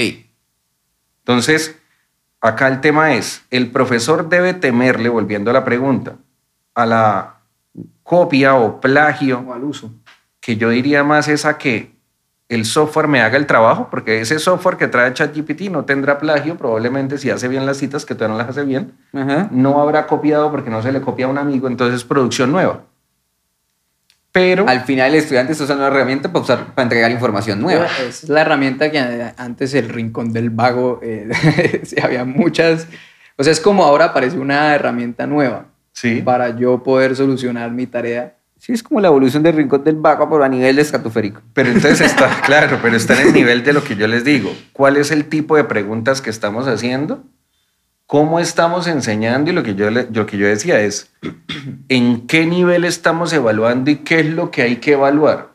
[1.25, 1.79] Entonces,
[2.41, 6.17] acá el tema es, el profesor debe temerle, volviendo a la pregunta,
[6.75, 7.37] a la
[8.03, 9.93] copia o plagio o al uso.
[10.41, 11.93] Que yo diría más es a que
[12.49, 16.57] el software me haga el trabajo, porque ese software que trae ChatGPT no tendrá plagio,
[16.59, 18.93] probablemente si hace bien las citas, que todavía no las hace bien,
[19.51, 22.83] no habrá copiado porque no se le copia a un amigo, entonces es producción nueva.
[24.33, 24.67] Pero...
[24.67, 27.87] Al final el estudiante está usando una herramienta para, usar, para entregar información nueva.
[28.09, 28.99] Es la herramienta que
[29.37, 31.29] antes el rincón del vago, eh,
[32.03, 32.89] había muchas...
[33.37, 36.23] O sea, es como ahora aparece una herramienta nueva sí.
[36.23, 40.31] para yo poder solucionar mi tarea Sí, es como la evolución del rincón del vago,
[40.31, 41.43] pero a nivel estratosférico.
[41.53, 44.55] Pero entonces está, claro, pero está en el nivel de lo que yo les digo.
[44.73, 47.25] ¿Cuál es el tipo de preguntas que estamos haciendo?
[48.13, 49.51] ¿Cómo estamos enseñando?
[49.51, 51.11] Y lo que yo, lo que yo decía es,
[51.89, 55.55] ¿en qué nivel estamos evaluando y qué es lo que hay que evaluar?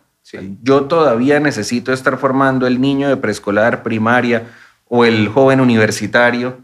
[0.63, 4.48] Yo todavía necesito estar formando el niño de preescolar, primaria
[4.88, 6.58] o el joven universitario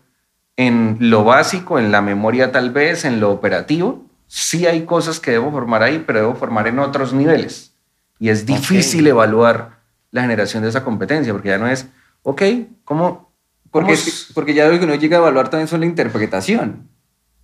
[0.57, 5.29] en lo básico, en la memoria tal vez, en lo operativo, sí hay cosas que
[5.29, 7.75] debo formar ahí, pero debo formar en otros niveles.
[8.17, 11.85] Y es difícil evaluar la generación de esa competencia, porque ya no es,
[12.23, 12.41] ok,
[12.83, 13.22] ¿cómo?
[13.73, 13.97] Porque,
[14.35, 16.87] porque ya lo que uno llega a evaluar también son la interpretación,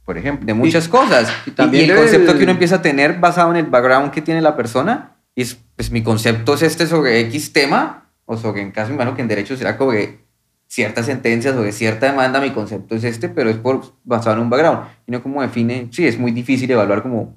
[0.06, 1.28] por ejemplo, de muchas cosas.
[1.48, 4.40] Y, también el concepto que uno empieza a tener basado en el background que tiene
[4.40, 8.70] la persona, y es, pues mi concepto es este sobre X tema, o sobre, en
[8.70, 10.24] caso, imagino que en derecho será como que
[10.68, 14.44] ciertas sentencias o de cierta demanda, mi concepto es este, pero es por, basado en
[14.44, 14.82] un background.
[15.08, 17.36] Y no como define, sí, es muy difícil evaluar como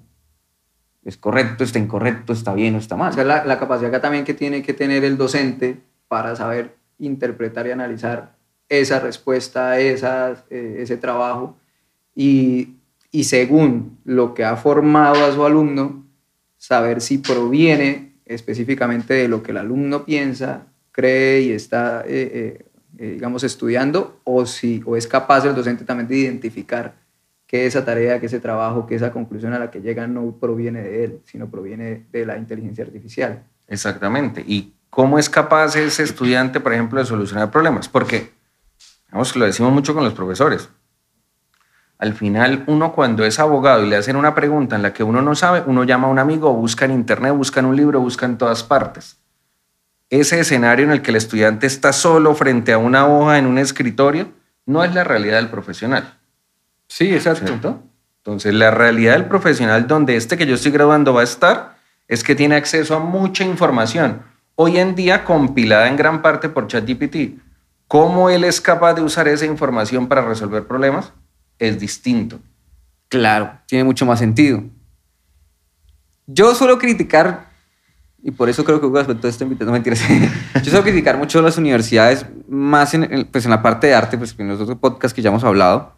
[1.02, 3.10] es correcto, está incorrecto, está bien o está mal.
[3.10, 6.76] O sea, la, la capacidad que también que tiene que tener el docente para saber
[6.98, 8.41] interpretar y analizar
[8.80, 11.56] esa respuesta, esa, eh, ese trabajo,
[12.14, 12.76] y,
[13.10, 16.04] y según lo que ha formado a su alumno,
[16.56, 22.66] saber si proviene específicamente de lo que el alumno piensa, cree y está eh, eh,
[22.98, 26.94] eh, digamos, estudiando o, si, o es capaz el docente también de identificar
[27.46, 30.82] que esa tarea, que ese trabajo, que esa conclusión a la que llega no proviene
[30.82, 33.42] de él, sino proviene de la inteligencia artificial.
[33.66, 34.44] Exactamente.
[34.46, 37.88] ¿Y cómo es capaz ese estudiante, por ejemplo, de solucionar problemas?
[37.88, 38.30] Porque,
[39.12, 40.68] digamos, lo decimos mucho con los profesores.
[41.98, 45.22] Al final, uno cuando es abogado y le hacen una pregunta en la que uno
[45.22, 48.26] no sabe, uno llama a un amigo, busca en internet, busca en un libro, busca
[48.26, 49.22] en todas partes
[50.12, 53.56] ese escenario en el que el estudiante está solo frente a una hoja en un
[53.56, 54.28] escritorio,
[54.66, 56.18] no es la realidad del profesional.
[56.86, 57.82] Sí, exacto.
[58.18, 62.22] Entonces, la realidad del profesional donde este que yo estoy graduando va a estar es
[62.22, 64.20] que tiene acceso a mucha información,
[64.54, 67.40] hoy en día compilada en gran parte por ChatGPT.
[67.92, 71.12] ¿Cómo él es capaz de usar esa información para resolver problemas?
[71.58, 72.40] Es distinto.
[73.10, 74.64] Claro, tiene mucho más sentido.
[76.26, 77.50] Yo suelo criticar
[78.22, 79.66] y por eso creo que Hugo aceptó esta invitación.
[79.66, 80.00] No mentiras.
[80.54, 84.34] Yo suelo criticar mucho las universidades, más en, pues en la parte de arte, pues
[84.38, 85.92] en los otros podcasts que ya hemos hablado.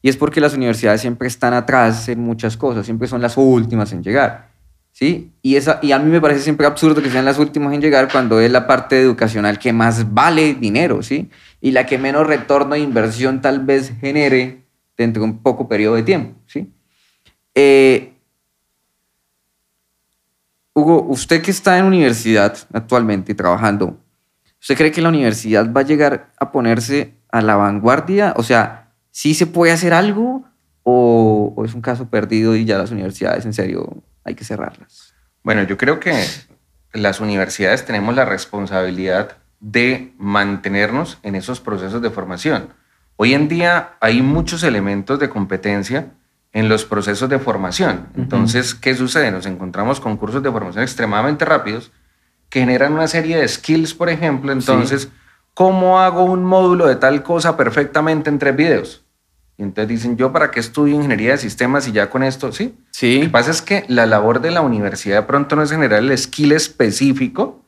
[0.00, 3.90] Y es porque las universidades siempre están atrás en muchas cosas, siempre son las últimas
[3.90, 4.51] en llegar.
[4.92, 5.32] ¿Sí?
[5.40, 8.10] Y, esa, y a mí me parece siempre absurdo que sean las últimas en llegar
[8.12, 11.30] cuando es la parte educacional que más vale dinero, ¿sí?
[11.60, 14.64] Y la que menos retorno de inversión tal vez genere
[14.96, 16.70] dentro de un poco periodo de tiempo, ¿sí?
[17.54, 18.12] Eh,
[20.74, 23.98] Hugo, usted que está en universidad actualmente trabajando,
[24.60, 28.32] ¿usted cree que la universidad va a llegar a ponerse a la vanguardia?
[28.36, 30.44] O sea, ¿sí se puede hacer algo
[30.84, 35.14] o es un caso perdido y ya las universidades en serio hay que cerrarlas?
[35.42, 36.26] Bueno, yo creo que
[36.92, 42.68] las universidades tenemos la responsabilidad de mantenernos en esos procesos de formación.
[43.16, 46.12] Hoy en día hay muchos elementos de competencia
[46.52, 48.08] en los procesos de formación.
[48.16, 49.30] Entonces, ¿qué sucede?
[49.30, 51.92] Nos encontramos con cursos de formación extremadamente rápidos
[52.50, 54.52] que generan una serie de skills, por ejemplo.
[54.52, 55.08] Entonces,
[55.54, 59.04] ¿cómo hago un módulo de tal cosa perfectamente en tres videos?
[59.58, 62.52] Y entonces dicen, ¿yo para qué estudio ingeniería de sistemas y ya con esto?
[62.52, 62.74] Sí.
[62.90, 63.16] Sí.
[63.16, 66.00] Lo que pasa es que la labor de la universidad de pronto no es generar
[66.00, 67.62] el skill específico,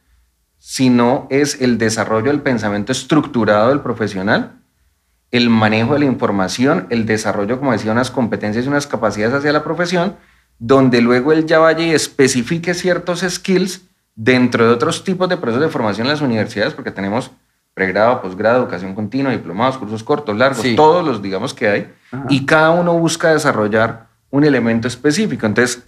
[0.59, 4.61] sino es el desarrollo del pensamiento estructurado del profesional
[5.35, 9.53] el manejo de la información, el desarrollo, como decía, unas competencias y unas capacidades hacia
[9.53, 10.15] la profesión,
[10.61, 13.83] donde luego él ya vaya y especifique ciertos skills
[14.15, 17.33] dentro de otros tipos de procesos de formación en las universidades, porque tenemos
[17.75, 21.93] pregrado, posgrado, educación continua, diplomados, cursos cortos, largos, todos los digamos que hay,
[22.29, 25.45] y cada uno busca desarrollar un elemento específico.
[25.47, 25.85] Entonces,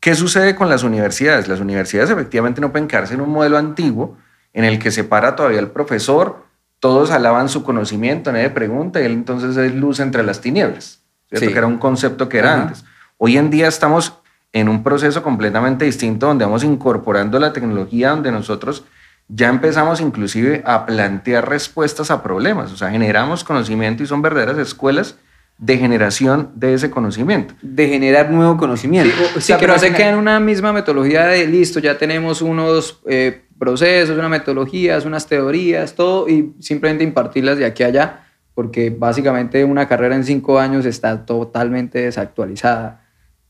[0.00, 1.48] ¿qué sucede con las universidades?
[1.48, 4.16] Las universidades efectivamente no pueden quedarse en un modelo antiguo
[4.52, 6.48] en el que separa todavía el profesor
[6.80, 11.48] todos alaban su conocimiento, nadie pregunta, y él entonces es luz entre las tinieblas, ¿cierto?
[11.48, 12.84] Que era un concepto que era antes.
[13.16, 14.14] Hoy en día estamos
[14.52, 18.84] en un proceso completamente distinto donde vamos incorporando la tecnología, donde nosotros
[19.28, 24.58] ya empezamos inclusive a plantear respuestas a problemas, o sea, generamos conocimiento y son verdaderas
[24.58, 25.16] escuelas
[25.58, 27.54] de generación de ese conocimiento.
[27.60, 29.14] De generar nuevo conocimiento.
[29.38, 33.42] Sí, que no se queda en una misma metodología de listo, ya tenemos unos eh,
[33.58, 39.64] procesos, unas metodologías, unas teorías, todo, y simplemente impartirlas de aquí a allá, porque básicamente
[39.64, 43.07] una carrera en cinco años está totalmente desactualizada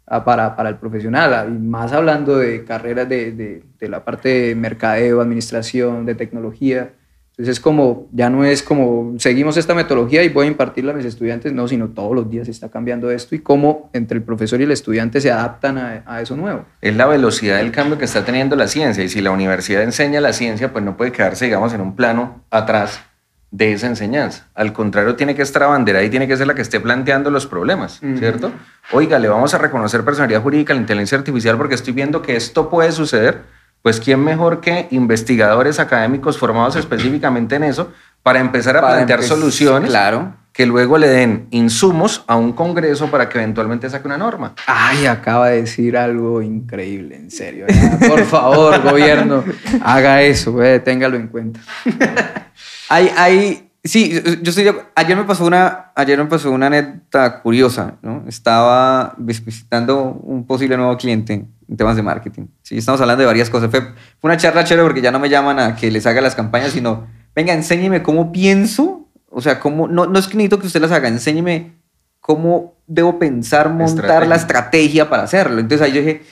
[0.09, 4.55] para, para el profesional, y más hablando de carreras de, de, de la parte de
[4.55, 6.92] mercadeo, administración, de tecnología.
[7.31, 10.97] Entonces es como, ya no es como, seguimos esta metodología y voy a impartirla a
[10.97, 14.25] mis estudiantes, no, sino todos los días se está cambiando esto y cómo entre el
[14.25, 16.64] profesor y el estudiante se adaptan a, a, eso nuevo.
[16.81, 20.21] Es la velocidad del cambio que está teniendo la ciencia y si la universidad enseña
[20.21, 23.05] la ciencia, pues no puede quedarse, digamos, en un plano atrás
[23.50, 24.46] de esa enseñanza.
[24.54, 27.46] Al contrario, tiene que estar abanderada y tiene que ser la que esté planteando los
[27.46, 28.18] problemas, uh -huh.
[28.18, 28.52] ¿cierto?
[28.92, 32.37] Oiga, le vamos a reconocer personalidad jurídica a la inteligencia artificial porque estoy viendo que
[32.37, 33.42] esto puede suceder
[33.82, 39.22] pues quién mejor que investigadores académicos formados específicamente en eso para empezar a para plantear
[39.22, 40.34] soluciones claro.
[40.52, 44.54] que luego le den insumos a un congreso para que eventualmente saque una norma.
[44.66, 47.66] Ay, acaba de decir algo increíble, en serio.
[47.68, 49.44] Ya, por favor, gobierno,
[49.82, 51.61] haga eso, eh, téngalo en cuenta.
[52.88, 57.96] hay, hay, sí, yo estoy, ayer me pasó una, ayer me pasó una anécdota curiosa,
[58.03, 58.24] ¿no?
[58.27, 62.46] Estaba visitando un posible nuevo cliente en temas de marketing.
[62.62, 63.70] Sí, estamos hablando de varias cosas.
[63.70, 66.35] Fue, fue, una charla chévere porque ya no me llaman a que les haga las
[66.35, 69.09] campañas, sino, venga, enséñeme cómo pienso.
[69.31, 71.79] O sea, cómo, no, no es que necesito que usted las haga, enséñeme
[72.20, 74.29] cómo debo pensar, montar estrategia.
[74.29, 75.61] la estrategia para hacerlo.
[75.61, 76.22] Entonces ahí yo dije,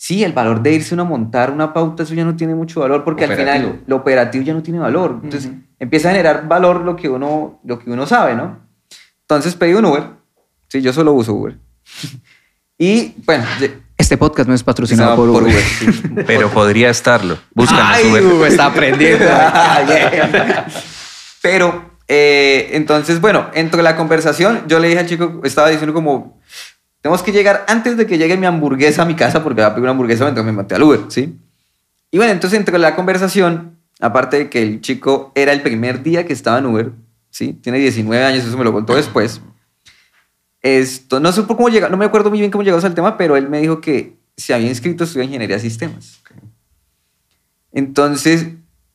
[0.00, 2.80] sí, el valor de irse uno a montar una pauta, eso ya no tiene mucho
[2.80, 3.50] valor porque operativo.
[3.50, 5.20] al final lo operativo ya no tiene valor.
[5.22, 5.62] Entonces uh -huh.
[5.78, 8.60] empieza a generar valor lo que uno, lo que uno sabe, ¿no?
[9.20, 10.04] Entonces pedí un Uber.
[10.68, 11.58] Sí, yo solo uso Uber.
[12.78, 13.44] y bueno,
[13.98, 15.42] este podcast no es patrocinado por Uber.
[15.42, 15.86] Uber sí.
[16.26, 17.36] Pero podría estarlo.
[17.54, 18.24] Búscanos Ay, Uber.
[18.24, 18.50] Uber.
[18.50, 19.26] está aprendiendo.
[21.42, 26.40] Pero, eh, entonces, bueno, entre la conversación, yo le dije al chico, estaba diciendo como,
[27.00, 29.70] tenemos que llegar antes de que llegue mi hamburguesa a mi casa, porque va a
[29.70, 31.38] pedir una hamburguesa mientras me maté al Uber, ¿sí?
[32.10, 36.26] Y bueno, entonces entre la conversación, aparte de que el chico era el primer día
[36.26, 36.92] que estaba en Uber,
[37.30, 37.54] ¿sí?
[37.54, 39.40] Tiene 19 años, eso me lo contó después.
[40.62, 43.16] Esto, no sé por cómo llega, no me acuerdo muy bien cómo llegamos al tema,
[43.16, 46.20] pero él me dijo que se había inscrito a estudiar ingeniería de sistemas.
[47.72, 48.48] Entonces,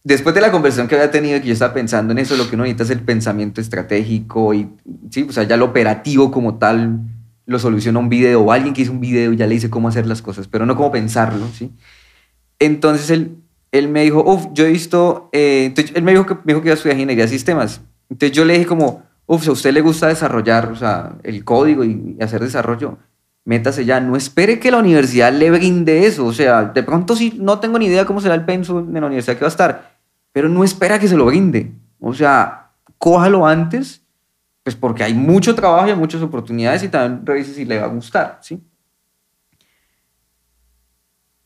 [0.03, 2.55] después de la conversación que había tenido, que yo estaba pensando en eso, lo que
[2.55, 4.69] uno necesita es el pensamiento estratégico y,
[5.09, 6.99] sí, o sea, ya lo operativo como tal
[7.45, 9.87] lo soluciona un video o alguien que hizo un video y ya le dice cómo
[9.87, 11.71] hacer las cosas, pero no cómo pensarlo, ¿sí?
[12.59, 13.37] Entonces él,
[13.71, 16.61] él me dijo, uff, yo he visto, eh, entonces él me dijo, que, me dijo
[16.61, 17.81] que iba a estudiar ingeniería de sistemas.
[18.09, 21.43] Entonces yo le dije como, uff, si a usted le gusta desarrollar, o sea, el
[21.43, 22.97] código y, hacer desarrollo,
[23.43, 27.37] métase ya, no espere que la universidad le brinde eso, o sea, de pronto sí,
[27.39, 29.97] no tengo ni idea cómo será el penso en la universidad que va a estar,
[30.31, 34.01] pero no espera que se lo brinde, o sea, cójalo antes,
[34.65, 37.89] pues porque hay mucho trabajo y muchas oportunidades y también revise si le va a
[37.89, 38.59] gustar, ¿sí?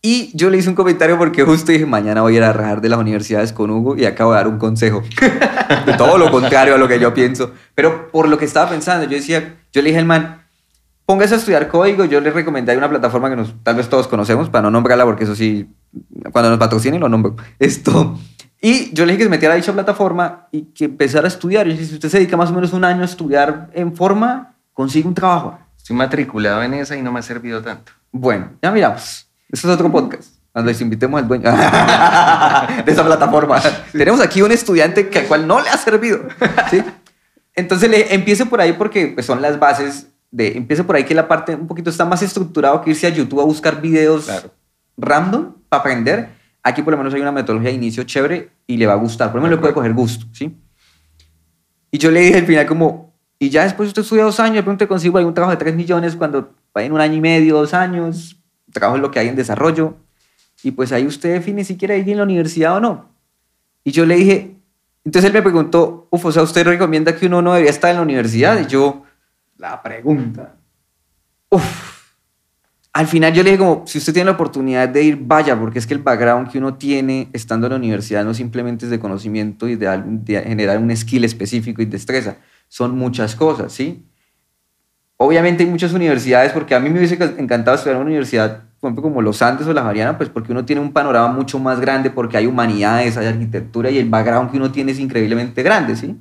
[0.02, 2.80] Y yo le hice un comentario porque justo dije, mañana voy a ir a rajar
[2.80, 5.04] de las universidades con Hugo y acabo de dar un consejo.
[5.86, 7.52] de todo lo contrario a lo que yo pienso.
[7.76, 10.46] Pero por lo que estaba pensando, yo decía, yo le dije al man,
[11.06, 12.06] póngase a estudiar código.
[12.06, 15.26] Yo les recomendé una plataforma que nos, tal vez todos conocemos, para no nombrarla, porque
[15.26, 15.68] eso sí,
[16.32, 17.36] cuando nos patrocinen lo nombro.
[17.60, 18.18] Esto.
[18.62, 21.68] Y yo le dije que se metiera a dicha plataforma y que empezara a estudiar.
[21.68, 25.08] Y si usted se dedica más o menos un año a estudiar en forma, consigue
[25.08, 25.58] un trabajo.
[25.78, 27.94] Estoy matriculado en esa y no me ha servido tanto.
[28.12, 29.28] Bueno, ya miramos.
[29.50, 30.34] Eso es otro podcast.
[30.52, 31.50] Cuando les invitemos al dueño
[32.86, 33.62] de esa plataforma.
[33.92, 36.28] Tenemos aquí un estudiante que al cual no le ha servido.
[36.70, 36.84] ¿sí?
[37.56, 40.58] Entonces le, empiece por ahí porque pues, son las bases de...
[40.58, 43.40] Empiece por ahí que la parte un poquito está más estructurado que irse a YouTube
[43.40, 44.28] a buscar videos
[44.98, 46.39] random para aprender.
[46.64, 49.32] Aquí por lo menos hay una metodología de inicio chévere y le va a gustar.
[49.32, 50.56] Por lo menos le puede coger gusto, ¿sí?
[51.92, 54.64] Y yo le dije al final como, y ya después usted estudia dos años, de
[54.64, 57.74] pronto consigo algún trabajo de tres millones cuando va en un año y medio, dos
[57.74, 58.38] años,
[58.72, 59.96] trabajo en lo que hay en desarrollo,
[60.62, 63.10] y pues ahí usted define si quiere ir en la universidad o no.
[63.84, 64.58] Y yo le dije,
[65.06, 67.98] entonces él me preguntó, uf, o sea, ¿usted recomienda que uno no debería estar en
[67.98, 68.60] la universidad?
[68.60, 69.04] Y yo,
[69.58, 70.56] la pregunta.
[71.50, 71.99] Uf.
[72.92, 75.78] Al final yo le dije como, si usted tiene la oportunidad de ir, vaya, porque
[75.78, 79.00] es que el background que uno tiene estando en la universidad no simplemente es de
[79.00, 82.38] conocimiento y de, generar un skill específico y destreza,
[82.68, 84.06] son muchas cosas, ¿sí?
[85.18, 88.96] Obviamente hay muchas universidades, porque a mí me hubiese encantado estudiar en una universidad por
[88.96, 92.10] como los Andes o la Javeriana, pues porque uno tiene un panorama mucho más grande,
[92.10, 96.18] porque hay humanidades, hay arquitectura y el background que uno tiene es increíblemente grande, ¿sí?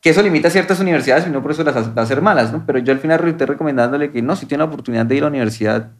[0.00, 2.52] Que eso limita a ciertas universidades y no por eso las va a hacer malas,
[2.52, 2.64] ¿no?
[2.66, 5.24] Pero yo al final estoy recomendándole que no, si tiene la oportunidad de ir a
[5.24, 5.90] la universidad,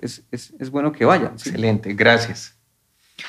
[0.00, 1.32] es, es, es, bueno que vaya.
[1.34, 2.54] Excelente, gracias.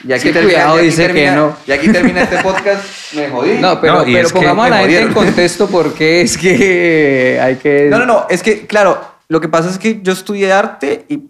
[0.03, 1.55] Y aquí, termina, dice que no.
[1.67, 3.57] Y aquí termina este podcast, me jodí.
[3.59, 7.87] No, pero, pero pongamos a la gente en contexto porque es que hay que...
[7.89, 11.29] No, no, no, es que, claro, lo que pasa es que yo estudié arte y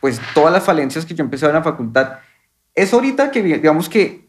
[0.00, 2.18] pues todas las falencias que yo empecé a ver en la facultad,
[2.74, 4.23] es ahorita que digamos que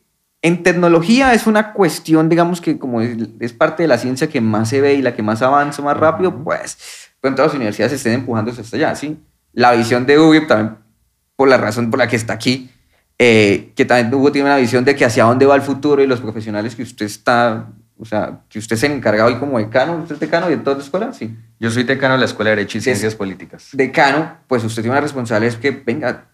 [0.46, 4.70] en tecnología es una cuestión, digamos que como es, parte de la ciencia que más
[4.70, 6.78] se ve y la que más avanza más rápido, pues,
[7.20, 9.18] pues todas las universidades estén empujándose hasta allá, ¿sí?
[9.54, 10.78] La visión de Hugo también,
[11.36, 12.70] por la razón por la que está aquí,
[13.18, 16.06] eh, que también Hugo tiene una visión de que hacia dónde va el futuro y
[16.06, 17.66] los profesionales que usted está
[17.98, 20.84] o sea, que usted se encarga hoy como decano, ¿usted es decano de toda la
[20.84, 21.14] escuela?
[21.14, 21.36] Sí.
[21.60, 23.70] Yo soy decano de la Escuela de Derecho y Ciencias Políticas.
[23.72, 26.26] Decano, pues usted tiene una responsabilidad, es que, venga,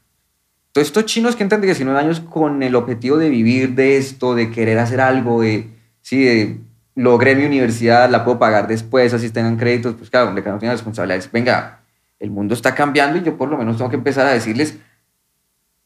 [0.71, 4.35] todos estos chinos que entran de 19 años con el objetivo de vivir de esto,
[4.35, 5.69] de querer hacer algo, de,
[6.01, 6.57] sí, de
[6.95, 10.73] logré mi universidad, la puedo pagar después, así tengan créditos, pues claro, un decano tiene
[10.73, 11.31] responsabilidades.
[11.31, 11.79] Venga,
[12.19, 14.77] el mundo está cambiando y yo por lo menos tengo que empezar a decirles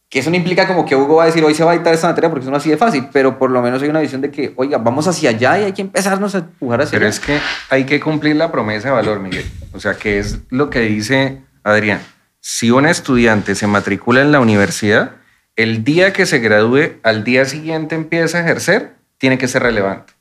[0.09, 1.93] que eso no implica como que Hugo va a decir hoy se va a editar
[1.93, 4.21] esta materia porque eso no así de fácil, pero por lo menos hay una visión
[4.21, 7.19] de que, oiga, vamos hacia allá y hay que empezarnos a empujar hacia pero allá.
[7.25, 9.45] Pero es que hay que cumplir la promesa de valor, Miguel.
[9.73, 11.99] O sea, que es lo que dice Adrián.
[12.47, 15.13] Si un estudiante se matricula en la universidad,
[15.55, 20.13] el día que se gradúe, al día siguiente empieza a ejercer, tiene que ser relevante.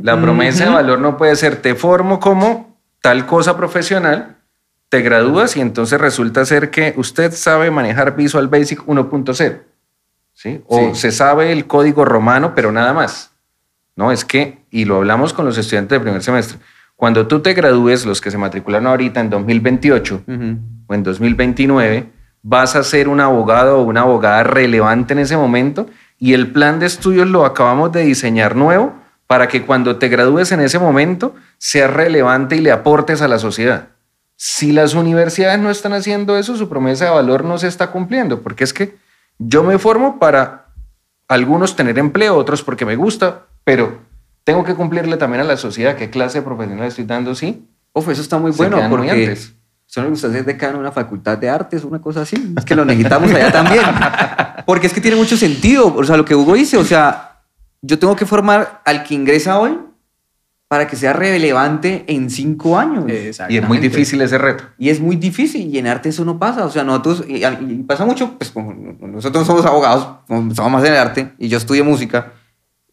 [0.00, 4.36] La promesa de valor no puede ser te formo como tal cosa profesional,
[4.90, 9.58] te gradúas y entonces resulta ser que usted sabe manejar Visual Basic 1.0,
[10.34, 10.62] ¿sí?
[10.68, 13.32] O se sabe el código romano, pero nada más.
[13.96, 16.60] No, es que, y lo hablamos con los estudiantes de primer semestre,
[17.00, 20.24] cuando tú te gradúes, los que se matricularon ahorita en 2028
[20.86, 22.10] o en 2029,
[22.42, 25.86] vas a ser un abogado o una abogada relevante en ese momento
[26.18, 28.92] y el plan de estudios lo acabamos de diseñar nuevo
[29.26, 33.38] para que cuando te gradúes en ese momento sea relevante y le aportes a la
[33.38, 33.88] sociedad.
[34.36, 38.42] Si las universidades no están haciendo eso, su promesa de valor no se está cumpliendo,
[38.42, 38.98] porque es que
[39.38, 40.66] yo me formo para
[41.28, 44.09] algunos tener empleo, otros porque me gusta, pero
[44.44, 47.66] tengo que cumplirle también a la sociedad qué clase de profesional estoy dando, sí.
[47.92, 49.54] Uf, eso está muy bueno, porque antes.
[49.86, 52.54] solo gusta ser decano en una facultad de artes, una cosa así.
[52.56, 53.82] Es que lo necesitamos allá también.
[54.66, 55.92] Porque es que tiene mucho sentido.
[55.96, 57.40] O sea, lo que Hugo dice, o sea,
[57.82, 59.76] yo tengo que formar al que ingresa hoy
[60.68, 63.04] para que sea relevante en cinco años.
[63.48, 64.62] Y es muy difícil ese reto.
[64.78, 66.64] Y es muy difícil, y en arte eso no pasa.
[66.64, 67.40] O sea, nosotros, y,
[67.82, 71.84] pasa mucho, pues como nosotros somos abogados, somos más en el arte, y yo estudio
[71.84, 72.34] música,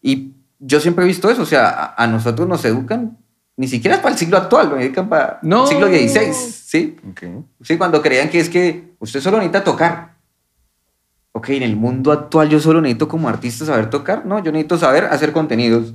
[0.02, 1.42] y yo siempre he visto eso.
[1.42, 3.18] O sea, a, nosotros nos educan,
[3.56, 6.96] ni siquiera es para el siglo actual, nos educan para el siglo XVI, ¿sí?
[7.62, 10.16] Sí, cuando creían que es que usted solo necesita tocar.
[11.32, 14.26] Ok, en el mundo actual yo solo necesito como artista saber tocar.
[14.26, 15.94] No, yo necesito saber hacer contenidos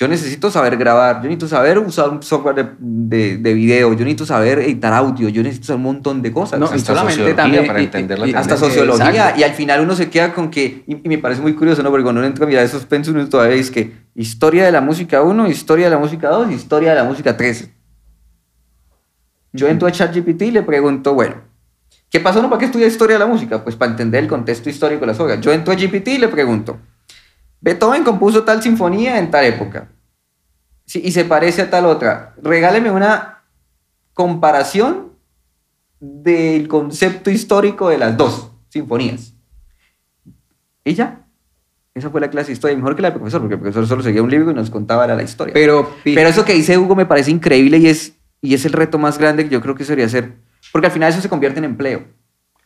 [0.00, 4.24] yo necesito saber grabar, yo necesito saber usar un software de, de, video, yo necesito
[4.24, 6.58] saber editar audio, yo necesito saber un montón de cosas.
[6.58, 8.26] No, hasta solamente también para entenderla.
[8.26, 9.34] Y, hasta sociología.
[9.36, 11.90] Y al final uno se queda con que, y, me parece muy curioso, ¿no?
[11.90, 15.20] Porque cuando uno entra a mirar esos pensos, todavía dice que historia de la música
[15.20, 17.68] 1, historia de la música 2, historia de la música 3.
[19.52, 21.34] Yo entro a ChatGPT y le pregunto, bueno,
[22.08, 22.40] ¿qué pasó?
[22.40, 23.62] No, ¿Para qué estudia historia de la música?
[23.62, 25.42] Pues para entender el contexto histórico de las obras.
[25.42, 26.78] Yo entro a GPT y le pregunto,
[27.60, 29.89] Beethoven compuso tal sinfonía en tal época.
[30.94, 32.34] Y se parece a tal otra.
[32.42, 33.44] Regáleme una
[34.14, 35.12] comparación
[36.00, 39.34] del concepto histórico de las dos sinfonías.
[40.84, 41.26] Y ya.
[41.94, 44.02] Esa fue la clase de historia, mejor que la del profesor, porque el profesor solo
[44.02, 45.52] seguía un libro y nos contaba la historia.
[45.52, 48.96] Pero, Pero eso que dice Hugo me parece increíble y es, y es el reto
[48.96, 50.34] más grande que yo creo que sería hacer.
[50.72, 52.04] Porque al final eso se convierte en empleo,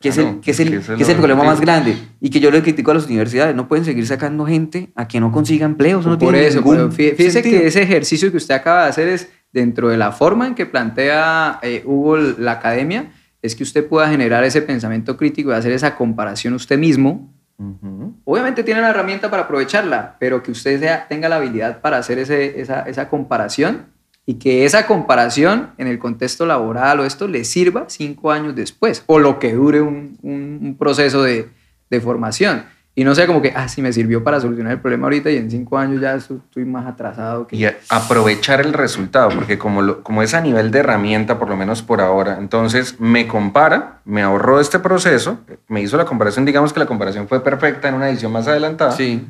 [0.05, 1.97] que es el, que es el, que es que es lo el problema más grande.
[2.21, 5.19] Y que yo le critico a las universidades, no pueden seguir sacando gente a que
[5.19, 6.01] no consiga empleo.
[6.01, 7.61] Eso no por tiene eso, ningún fíjese sentido.
[7.61, 10.67] que ese ejercicio que usted acaba de hacer es dentro de la forma en que
[10.67, 15.73] plantea eh, Hugo la academia, es que usted pueda generar ese pensamiento crítico y hacer
[15.73, 17.33] esa comparación usted mismo.
[17.57, 18.15] Ujú.
[18.25, 22.19] Obviamente tiene la herramienta para aprovecharla, pero que usted sea- tenga la habilidad para hacer
[22.19, 23.87] ese- esa, esa comparación
[24.27, 29.03] y que esa comparación en el contexto laboral o esto le sirva cinco años después
[29.07, 31.49] o lo que dure un, un- un proceso de,
[31.91, 32.65] de formación.
[32.97, 35.37] Y no sea como que, ah, sí, me sirvió para solucionar el problema ahorita y
[35.37, 37.57] en cinco años ya estoy más atrasado que...
[37.57, 41.57] Y aprovechar el resultado, porque como, lo- como es a nivel de herramienta, por lo
[41.57, 46.73] menos por ahora, entonces me compara, me ahorró este proceso, me hizo la comparación, digamos
[46.73, 49.27] que la comparación fue perfecta en una edición más adelantada, Sí.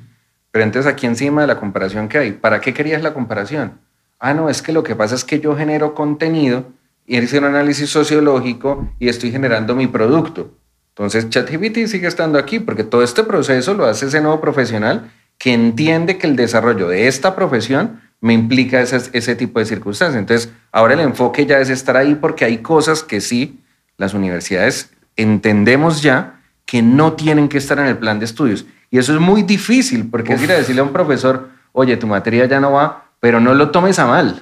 [0.51, 3.79] pero entonces aquí encima de la comparación que hay, ¿para qué querías la comparación?
[4.19, 6.67] Ah, no, es que lo que pasa es que yo genero contenido
[7.07, 10.51] y hice un análisis sociológico y estoy generando mi producto.
[10.91, 15.53] Entonces ChatGPT sigue estando aquí porque todo este proceso lo hace ese nuevo profesional que
[15.53, 20.19] entiende que el desarrollo de esta profesión me implica esas- ese tipo de circunstancias.
[20.19, 23.61] Entonces, ahora el enfoque ya es estar ahí porque hay cosas que sí,
[23.99, 28.65] las universidades entendemos ya que no tienen que estar en el plan de estudios.
[28.91, 32.07] Y eso es muy difícil porque es ir a decirle a un profesor, oye, tu
[32.07, 34.39] materia ya no va, pero no lo tomes a mal.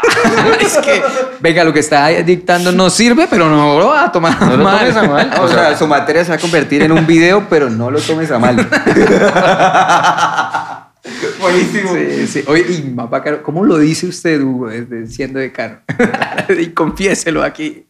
[0.58, 1.02] es que,
[1.40, 4.64] venga, lo que está dictando no sirve, pero no lo va a tomar No lo
[4.64, 4.78] mal.
[4.78, 5.30] tomes a mal.
[5.42, 8.30] O sea, su materia se va a convertir en un video, pero no lo tomes
[8.30, 8.56] a mal.
[11.40, 11.94] Buenísimo.
[11.94, 12.44] Sí, sí.
[12.46, 15.78] Oye, y más bacano, ¿cómo lo dice usted, Hugo, desde siendo decano?
[16.60, 17.86] y confiéselo aquí.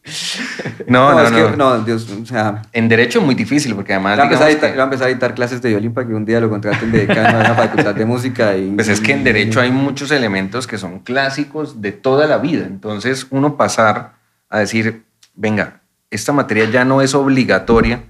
[0.87, 1.51] No, no, es no.
[1.51, 4.17] que- no, Dios, o sea, En derecho es muy difícil porque además...
[4.17, 5.93] voy a empezar a editar- que- le voy a empezar a editar clases de violín
[5.93, 8.57] para que un día lo contraten de decano a una facultad de música.
[8.57, 12.39] Y, Pues es que en derecho hay muchos elementos que son clásicos de toda la
[12.39, 12.65] vida.
[12.67, 14.15] Entonces, uno pasar
[14.49, 15.03] a decir,
[15.35, 18.05] venga, esta materia ya no es obligatoria,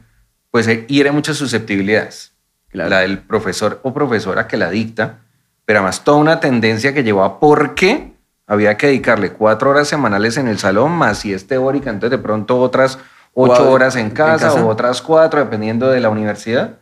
[0.51, 2.32] pues eh, hiere muchas susceptibilidades.
[2.73, 2.91] Claro.
[2.91, 5.19] La del profesor o profesora que la dicta,
[5.65, 8.13] pero además toda una tendencia que llevó a por qué
[8.47, 12.23] había que dedicarle cuatro horas semanales en el salón, más si es teórica, entonces de
[12.23, 12.99] pronto otras
[13.35, 14.53] ocho horas en casa.
[14.55, 16.79] o otras cuatro, dependiendo de la universidad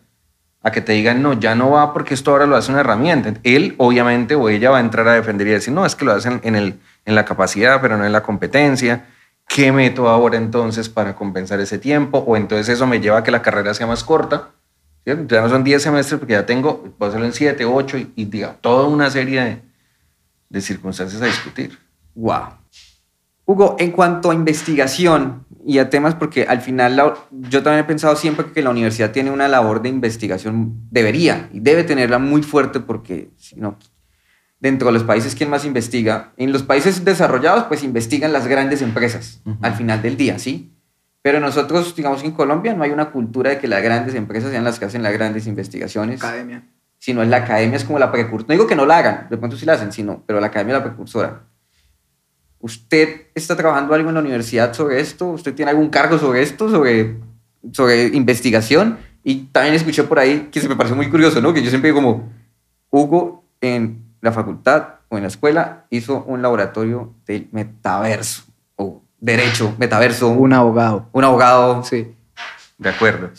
[0.63, 3.33] a que te digan, no, ya no va porque esto ahora lo hace una herramienta.
[3.45, 6.13] Él, obviamente, o ella va a entrar a defender y decir, no, es que lo
[6.13, 9.07] hacen en, el, en la capacidad, pero no en la competencia.
[9.49, 12.19] ¿Qué meto ahora entonces para compensar ese tiempo?
[12.19, 14.51] O entonces eso me lleva a que la carrera sea más corta.
[15.05, 15.35] ¿Cierto?
[15.35, 18.25] Ya no son 10 semestres porque ya tengo, puedo hacerlo en 7, 8 y, y
[18.27, 19.63] diga, toda una serie de,
[20.49, 21.79] de circunstancias a discutir.
[22.15, 22.43] Wow.
[23.47, 27.87] Hugo, en cuanto a investigación y a temas, porque al final la- yo también he
[27.89, 32.43] pensado siempre que la universidad tiene una labor de investigación, debería y debe tenerla muy
[32.43, 33.77] fuerte porque si no,
[34.61, 36.33] dentro de los países, ¿quién más investiga?
[36.37, 40.73] En los países desarrollados, pues investigan las grandes empresas al final del día, ¿sí?
[41.23, 44.51] Pero nosotros, digamos que en Colombia no hay una cultura de que las grandes empresas
[44.51, 46.65] sean las que hacen las grandes investigaciones Academia.
[46.99, 48.49] sino es la academia, es como la precursora.
[48.49, 50.77] No digo que no la hagan, de pronto sí la hacen, sino, pero la academia
[50.77, 51.43] es la precursora.
[52.61, 55.29] ¿Usted está trabajando algo en la universidad sobre esto?
[55.29, 57.17] ¿Usted tiene algún cargo sobre esto, sobre,
[57.73, 58.99] sobre investigación?
[59.23, 61.53] Y también escuché por ahí que se me pareció muy curioso, ¿no?
[61.53, 62.31] Que yo siempre digo como,
[62.91, 68.45] Hugo en la facultad o en la escuela hizo un laboratorio del metaverso,
[69.21, 71.09] derecho, metaverso, Un abogado.
[71.13, 71.85] un abogado.
[71.85, 72.15] Sí.
[72.79, 73.31] De acuerdo.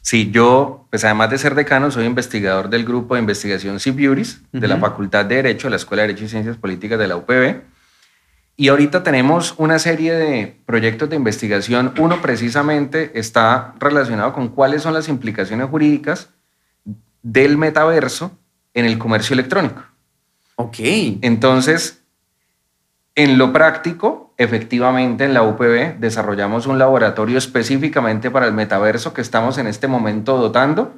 [0.00, 4.68] Sí, yo, pues además de ser decano, soy investigador del grupo de investigación CBURIS de
[4.68, 4.76] la.
[4.78, 7.62] Facultad de Derecho, de la Escuela de Derecho y Ciencias Políticas de la UPB.
[8.56, 11.92] Y ahorita tenemos una serie de proyectos de investigación.
[11.98, 16.30] Uno precisamente está relacionado con cuáles son las implicaciones jurídicas
[17.22, 18.30] del metaverso
[18.72, 19.82] en el comercio electrónico.
[20.54, 20.76] Ok.
[21.20, 22.02] Entonces,
[23.16, 29.22] en lo práctico, efectivamente en la UPB desarrollamos un laboratorio específicamente para el metaverso que
[29.22, 30.94] estamos en este momento dotando.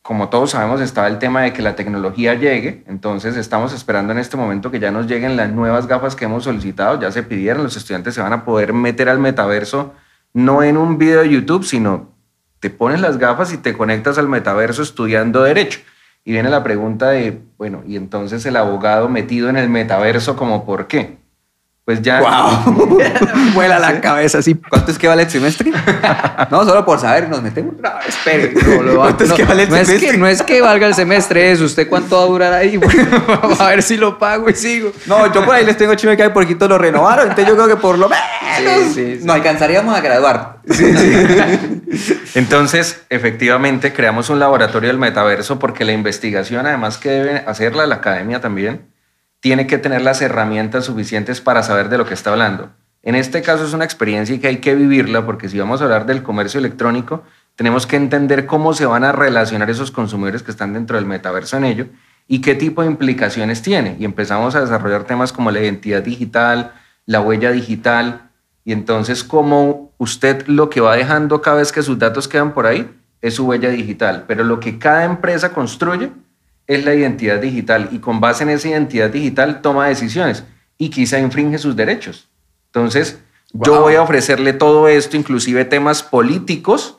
[0.00, 4.18] Como todos sabemos, estaba el tema de que la tecnología llegue, entonces estamos esperando en
[4.18, 7.62] este momento que ya nos lleguen las nuevas gafas que hemos solicitado, ya se pidieron,
[7.62, 9.94] los estudiantes se van a poder meter al metaverso
[10.32, 12.10] no en un video de YouTube, sino
[12.58, 15.80] te pones las gafas y te conectas al metaverso estudiando derecho.
[16.24, 20.64] Y viene la pregunta de, bueno, y entonces el abogado metido en el metaverso, como
[20.64, 21.21] por qué?
[21.84, 22.20] Pues ya...
[22.20, 22.98] ¡Wow!
[23.54, 24.54] Vuela la cabeza así.
[24.54, 25.72] ¿Cuánto es que vale el semestre?
[26.50, 27.74] no, solo por saber, nos metemos.
[27.80, 28.52] No, espere.
[28.54, 30.18] No, lo va- ¿Cuánto es que vale el no es que, semestre?
[30.18, 31.64] no es que valga el semestre eso.
[31.64, 32.76] ¿Usted cuánto va a durar ahí?
[32.76, 34.92] Vamos a ver si lo pago y sigo.
[35.06, 37.68] No, yo por ahí les tengo chido que hay poquito lo renovaron, entonces yo creo
[37.68, 39.24] que por lo menos sí, sí.
[39.24, 40.58] nos alcanzaríamos a graduar.
[42.34, 47.96] Entonces, efectivamente, creamos un laboratorio del metaverso porque la investigación, además que debe hacerla la
[47.96, 48.91] academia también,
[49.42, 52.70] tiene que tener las herramientas suficientes para saber de lo que está hablando.
[53.02, 56.06] En este caso es una experiencia que hay que vivirla porque si vamos a hablar
[56.06, 57.24] del comercio electrónico,
[57.56, 61.56] tenemos que entender cómo se van a relacionar esos consumidores que están dentro del metaverso
[61.56, 61.86] en ello
[62.28, 63.96] y qué tipo de implicaciones tiene.
[63.98, 66.70] Y empezamos a desarrollar temas como la identidad digital,
[67.04, 68.30] la huella digital,
[68.64, 72.66] y entonces cómo usted lo que va dejando cada vez que sus datos quedan por
[72.66, 72.88] ahí
[73.20, 76.12] es su huella digital, pero lo que cada empresa construye
[76.74, 80.44] es la identidad digital y con base en esa identidad digital toma decisiones
[80.78, 82.28] y quizá infringe sus derechos.
[82.66, 83.20] Entonces,
[83.52, 86.98] yo voy a ofrecerle todo esto, inclusive temas políticos,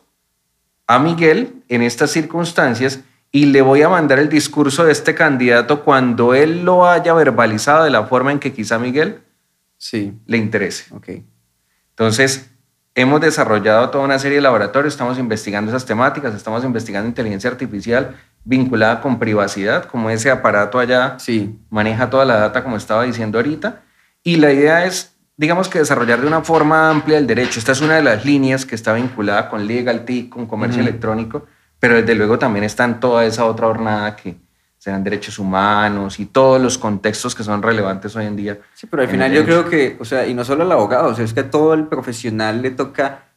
[0.87, 2.99] a Miguel en estas circunstancias
[3.31, 7.83] y le voy a mandar el discurso de este candidato cuando él lo haya verbalizado
[7.83, 9.21] de la forma en que quizá Miguel
[9.77, 10.85] Sí, le interese.
[10.95, 11.09] ok.
[11.89, 12.49] Entonces,
[12.95, 18.15] hemos desarrollado toda una serie de laboratorios, estamos investigando esas temáticas, estamos investigando inteligencia artificial
[18.45, 23.37] vinculada con privacidad, como ese aparato allá Sí, maneja toda la data, como estaba diciendo
[23.37, 23.81] ahorita.
[24.23, 27.59] Y la idea es, digamos que desarrollar de una forma amplia el derecho.
[27.59, 31.45] Esta es una de las líneas que está vinculada con Legal Tech, con comercio electrónico,
[31.79, 34.37] pero desde luego también está en toda esa otra hornada que
[34.83, 38.59] serán derechos humanos y todos los contextos que son relevantes hoy en día.
[38.73, 41.07] sí, pero al final el yo creo que, o sea, y no solo al abogado,
[41.07, 43.27] o sea, es que a todo el profesional le toca,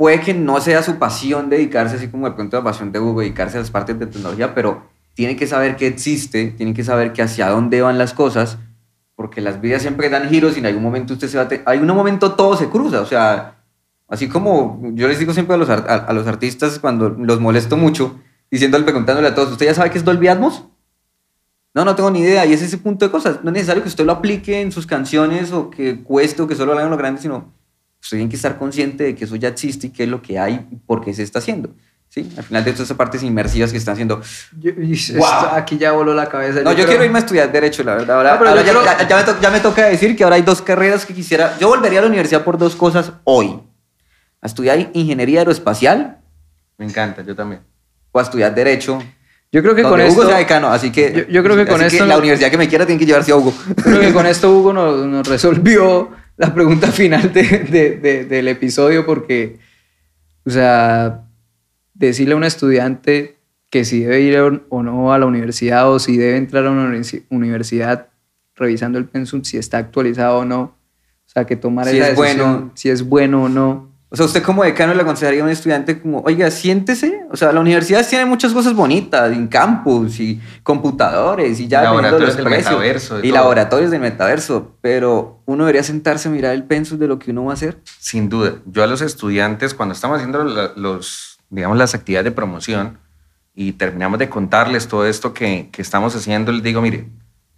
[0.00, 3.20] puede que no sea su pasión dedicarse, así como de pronto la pasión de Hugo,
[3.20, 7.12] dedicarse a las partes de tecnología, pero tiene que saber que existe, tiene que saber
[7.12, 8.56] que hacia dónde van las cosas,
[9.14, 11.70] porque las vidas siempre dan giros y en algún momento usted se va a...
[11.70, 13.58] Hay un momento todo se cruza, o sea,
[14.08, 17.76] así como yo les digo siempre a los, a, a los artistas cuando los molesto
[17.76, 18.18] mucho,
[18.50, 20.64] diciéndole, preguntándole a todos, ¿usted ya sabe qué es Dolby Atmos?
[21.74, 22.46] No, no tengo ni idea.
[22.46, 23.44] Y es ese punto de cosas.
[23.44, 26.56] No es necesario que usted lo aplique en sus canciones o que cueste o que
[26.56, 27.52] solo lo hagan los grandes, sino
[28.02, 30.38] usted tiene que estar consciente de que eso ya existe y qué es lo que
[30.38, 31.70] hay y por qué se está haciendo.
[32.08, 32.28] ¿Sí?
[32.36, 34.20] Al final de todas esas partes inmersivas que están haciendo.
[34.58, 34.72] Yo-
[35.16, 35.28] Wow.
[35.52, 36.60] Aquí ya voló la cabeza.
[36.62, 38.16] No, yo creo- quiero irme a estudiar Derecho, la verdad.
[38.16, 40.24] Ahora, No, pero ahora ya, creo- ya- ya me to- ya me toca decir que
[40.24, 41.56] ahora hay dos carreras que quisiera.
[41.60, 43.60] Yo volvería a la universidad por dos cosas hoy:
[44.42, 46.18] a estudiar Ingeniería Aeroespacial
[46.78, 47.60] Me encanta, yo también.
[48.10, 49.00] o a estudiar Derecho.
[49.52, 50.28] Yo creo que con donde Hugo esto.
[50.30, 51.12] sea decano, así que.
[51.28, 53.06] Yo- yo creo que con así esto la no- universidad que me quiera tiene que
[53.06, 53.54] llevarse a Hugo.
[53.84, 56.10] Creo que con esto Hugo nos, nos resolvió
[56.40, 59.58] la pregunta final de- de- de- del episodio porque,
[60.46, 61.24] o sea,
[61.92, 63.36] decirle a un estudiante
[63.68, 66.88] que si debe ir o- no a la universidad o si debe entrar a una
[66.88, 68.08] universi- universidad
[68.56, 72.16] revisando el pensum, si está actualizado o no, o sea, que tomar Si esa es
[72.18, 72.72] decisión, bueno.
[72.74, 73.89] si es bueno o no.
[74.12, 77.22] O sea, usted como decano le aconsejaría a un estudiante como, oiga, siéntese.
[77.30, 82.34] O sea, la universidad tiene muchas cosas bonitas, en campus y computadores y ya Laboratorios
[82.34, 83.40] del precios, metaverso, de y todo.
[83.40, 84.74] laboratorios del metaverso.
[84.80, 87.78] Pero uno debería sentarse a mirar el pensus de lo que uno va a hacer.
[88.00, 88.54] Sin duda.
[88.66, 90.42] Yo a los estudiantes, cuando estamos haciendo
[90.74, 92.98] los, digamos, las actividades de promoción
[93.54, 97.06] y terminamos de contarles todo esto que, que estamos haciendo, les digo, mire,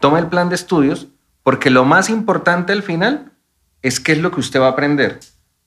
[0.01, 1.09] tome el plan de estudios
[1.43, 3.33] porque lo más importante al final
[3.81, 5.19] es qué es lo que usted va a aprender.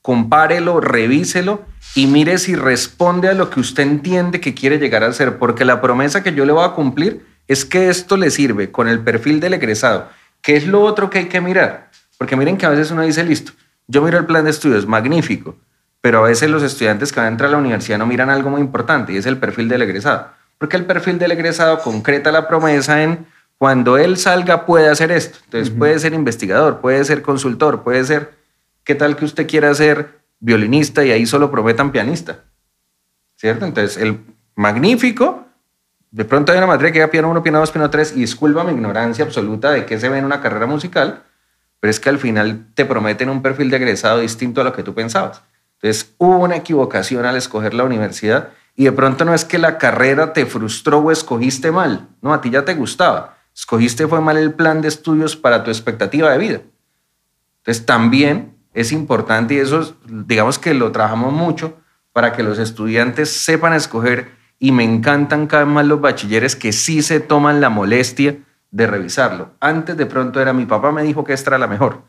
[0.05, 5.11] Compárelo, revíselo y mire si responde a lo que usted entiende que quiere llegar a
[5.11, 8.71] ser, porque la promesa que yo le voy a cumplir es que esto le sirve
[8.71, 10.07] con el perfil del egresado.
[10.43, 11.89] ¿Qué es lo otro que hay que mirar?
[12.19, 13.53] Porque miren que a veces uno dice, listo,
[13.87, 15.55] yo miro el plan de estudios, magnífico,
[16.01, 18.51] pero a veces los estudiantes que van a entrar a la universidad no miran algo
[18.51, 20.27] muy importante y es el perfil del egresado.
[20.59, 23.25] Porque el perfil del egresado concreta la promesa en
[23.57, 25.39] cuando él salga puede hacer esto.
[25.45, 28.44] Entonces puede ser investigador, puede ser consultor, puede ser,
[28.85, 32.45] ¿qué tal que usted quiera ser violinista y ahí solo prometan pianista?
[33.35, 33.65] ¿Cierto?
[33.65, 34.19] Entonces el
[34.55, 35.45] magnífico,
[36.11, 38.63] de pronto hay una materia que era piano 1, piano 2, piano 3 y disculpa
[38.63, 41.23] mi ignorancia absoluta de qué se ve en una carrera musical,
[41.81, 44.83] pero es que al final te prometen un perfil de egresado distinto a lo que
[44.83, 45.41] tú pensabas.
[45.73, 49.77] Entonces hubo una equivocación al escoger la universidad y de pronto no es que la
[49.77, 54.37] carrera te frustró o escogiste mal, no, a ti ya te gustaba, escogiste fue mal
[54.37, 56.61] el plan de estudios para tu expectativa de vida.
[57.57, 61.77] Entonces también es importante y eso digamos que lo trabajamos mucho
[62.11, 66.71] para que los estudiantes sepan escoger y me encantan cada vez más los bachilleres que
[66.71, 68.37] sí se toman la molestia
[68.71, 69.51] de revisarlo.
[69.59, 72.03] Antes de pronto era mi papá me dijo que esta era la mejor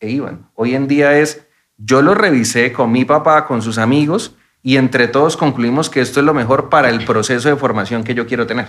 [0.00, 0.48] e iban.
[0.54, 1.46] Hoy en día es
[1.76, 6.20] yo lo revisé con mi papá, con sus amigos y entre todos concluimos que esto
[6.20, 8.68] es lo mejor para el proceso de formación que yo quiero tener.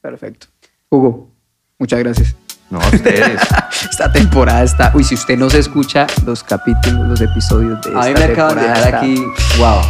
[0.00, 0.46] Perfecto.
[0.88, 1.30] Hugo,
[1.78, 2.41] muchas gracias.
[2.72, 3.38] No, ustedes.
[3.90, 4.90] esta temporada está.
[4.94, 8.24] Uy, si usted no se escucha los capítulos, los episodios de esta A mí me
[8.24, 9.24] acaban de temporada, dejar está- aquí.
[9.58, 9.80] Wow.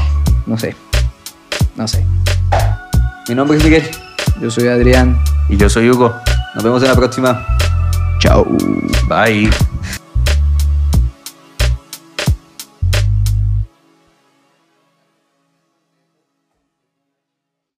[0.47, 0.77] No sé.
[1.77, 2.05] No sé.
[3.29, 3.89] Mi nombre es Miguel.
[4.41, 5.17] Yo soy Adrián.
[5.49, 6.13] y yo soy Hugo.
[6.57, 7.47] Nos vemos en la próxima.
[8.19, 8.45] Chao.
[9.09, 9.49] Bye.